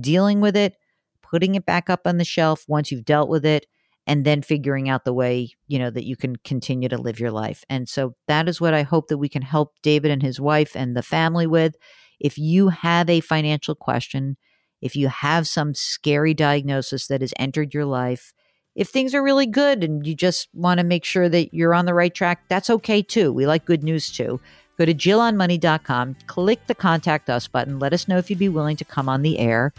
dealing 0.00 0.40
with 0.40 0.56
it, 0.56 0.76
putting 1.22 1.56
it 1.56 1.66
back 1.66 1.90
up 1.90 2.06
on 2.06 2.18
the 2.18 2.24
shelf 2.24 2.64
once 2.68 2.92
you've 2.92 3.04
dealt 3.04 3.28
with 3.28 3.44
it, 3.44 3.66
and 4.06 4.24
then 4.24 4.42
figuring 4.42 4.88
out 4.88 5.04
the 5.04 5.12
way, 5.12 5.50
you 5.66 5.76
know, 5.76 5.90
that 5.90 6.06
you 6.06 6.14
can 6.16 6.36
continue 6.36 6.88
to 6.88 6.98
live 6.98 7.18
your 7.18 7.32
life. 7.32 7.64
And 7.68 7.88
so 7.88 8.14
that 8.28 8.48
is 8.48 8.60
what 8.60 8.74
I 8.74 8.82
hope 8.82 9.08
that 9.08 9.18
we 9.18 9.28
can 9.28 9.42
help 9.42 9.74
David 9.82 10.12
and 10.12 10.22
his 10.22 10.40
wife 10.40 10.76
and 10.76 10.96
the 10.96 11.02
family 11.02 11.48
with. 11.48 11.74
If 12.20 12.38
you 12.38 12.68
have 12.68 13.10
a 13.10 13.20
financial 13.20 13.74
question, 13.74 14.36
if 14.80 14.94
you 14.94 15.08
have 15.08 15.48
some 15.48 15.74
scary 15.74 16.32
diagnosis 16.32 17.08
that 17.08 17.22
has 17.22 17.34
entered 17.40 17.74
your 17.74 17.86
life, 17.86 18.32
if 18.74 18.88
things 18.88 19.14
are 19.14 19.22
really 19.22 19.46
good 19.46 19.84
and 19.84 20.06
you 20.06 20.14
just 20.14 20.48
want 20.54 20.78
to 20.78 20.84
make 20.84 21.04
sure 21.04 21.28
that 21.28 21.52
you're 21.52 21.74
on 21.74 21.86
the 21.86 21.94
right 21.94 22.14
track, 22.14 22.42
that's 22.48 22.70
okay 22.70 23.02
too. 23.02 23.32
We 23.32 23.46
like 23.46 23.64
good 23.64 23.82
news 23.82 24.10
too. 24.10 24.40
Go 24.78 24.86
to 24.86 24.94
JillOnMoney.com, 24.94 26.16
click 26.26 26.66
the 26.66 26.74
contact 26.74 27.28
us 27.28 27.46
button, 27.46 27.78
let 27.78 27.92
us 27.92 28.08
know 28.08 28.16
if 28.16 28.30
you'd 28.30 28.38
be 28.38 28.48
willing 28.48 28.76
to 28.78 28.84
come 28.84 29.08
on 29.08 29.22
the 29.22 29.38
air. 29.38 29.72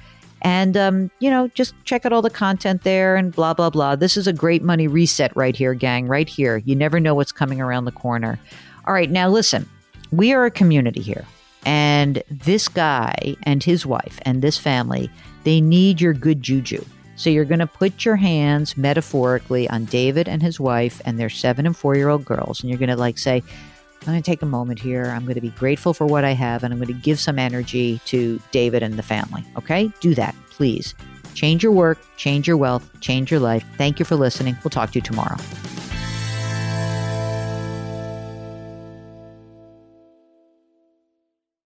And, 0.43 0.75
um, 0.75 1.09
you 1.19 1.29
know, 1.29 1.47
just 1.49 1.73
check 1.85 2.05
out 2.05 2.13
all 2.13 2.21
the 2.21 2.29
content 2.29 2.83
there 2.83 3.15
and 3.15 3.33
blah, 3.33 3.53
blah, 3.53 3.69
blah. 3.69 3.95
This 3.95 4.17
is 4.17 4.27
a 4.27 4.33
great 4.33 4.61
money 4.61 4.87
reset 4.87 5.35
right 5.35 5.55
here, 5.55 5.73
gang, 5.73 6.07
right 6.07 6.27
here. 6.27 6.57
You 6.57 6.75
never 6.75 6.99
know 6.99 7.15
what's 7.15 7.31
coming 7.31 7.61
around 7.61 7.85
the 7.85 7.91
corner. 7.91 8.37
All 8.85 8.93
right, 8.93 9.09
now 9.09 9.29
listen, 9.29 9.67
we 10.11 10.33
are 10.33 10.45
a 10.45 10.51
community 10.51 11.01
here. 11.01 11.25
And 11.65 12.21
this 12.29 12.67
guy 12.67 13.35
and 13.43 13.63
his 13.63 13.85
wife 13.85 14.19
and 14.23 14.41
this 14.41 14.57
family, 14.57 15.09
they 15.45 15.61
need 15.61 16.01
your 16.01 16.13
good 16.13 16.41
juju. 16.41 16.83
So 17.23 17.29
you're 17.29 17.45
going 17.45 17.59
to 17.59 17.67
put 17.67 18.03
your 18.03 18.17
hands 18.17 18.75
metaphorically 18.75 19.69
on 19.69 19.85
David 19.85 20.27
and 20.27 20.43
his 20.43 20.59
wife 20.59 21.01
and 21.05 21.17
their 21.17 21.29
seven 21.29 21.65
and 21.65 21.75
four 21.75 21.95
year 21.95 22.09
old 22.09 22.25
girls. 22.25 22.59
And 22.59 22.69
you're 22.69 22.77
going 22.77 22.89
to 22.89 22.97
like 22.97 23.17
say, 23.17 23.37
I'm 23.37 24.05
going 24.05 24.21
to 24.21 24.29
take 24.29 24.41
a 24.41 24.45
moment 24.45 24.77
here. 24.77 25.05
I'm 25.05 25.23
going 25.23 25.35
to 25.35 25.41
be 25.41 25.51
grateful 25.51 25.93
for 25.93 26.05
what 26.05 26.25
I 26.25 26.31
have 26.31 26.65
and 26.65 26.73
I'm 26.73 26.79
going 26.81 26.93
to 26.93 27.01
give 27.01 27.21
some 27.21 27.39
energy 27.39 28.01
to 28.07 28.41
David 28.51 28.83
and 28.83 28.95
the 28.95 29.03
family. 29.03 29.41
Okay? 29.55 29.89
Do 30.01 30.13
that, 30.15 30.35
please. 30.49 30.95
Change 31.33 31.63
your 31.63 31.71
work, 31.71 31.97
change 32.17 32.45
your 32.45 32.57
wealth, 32.57 32.89
change 32.99 33.31
your 33.31 33.39
life. 33.39 33.63
Thank 33.77 33.99
you 33.99 34.05
for 34.05 34.17
listening. 34.17 34.57
We'll 34.61 34.71
talk 34.71 34.91
to 34.91 34.95
you 34.95 35.01
tomorrow. 35.01 35.37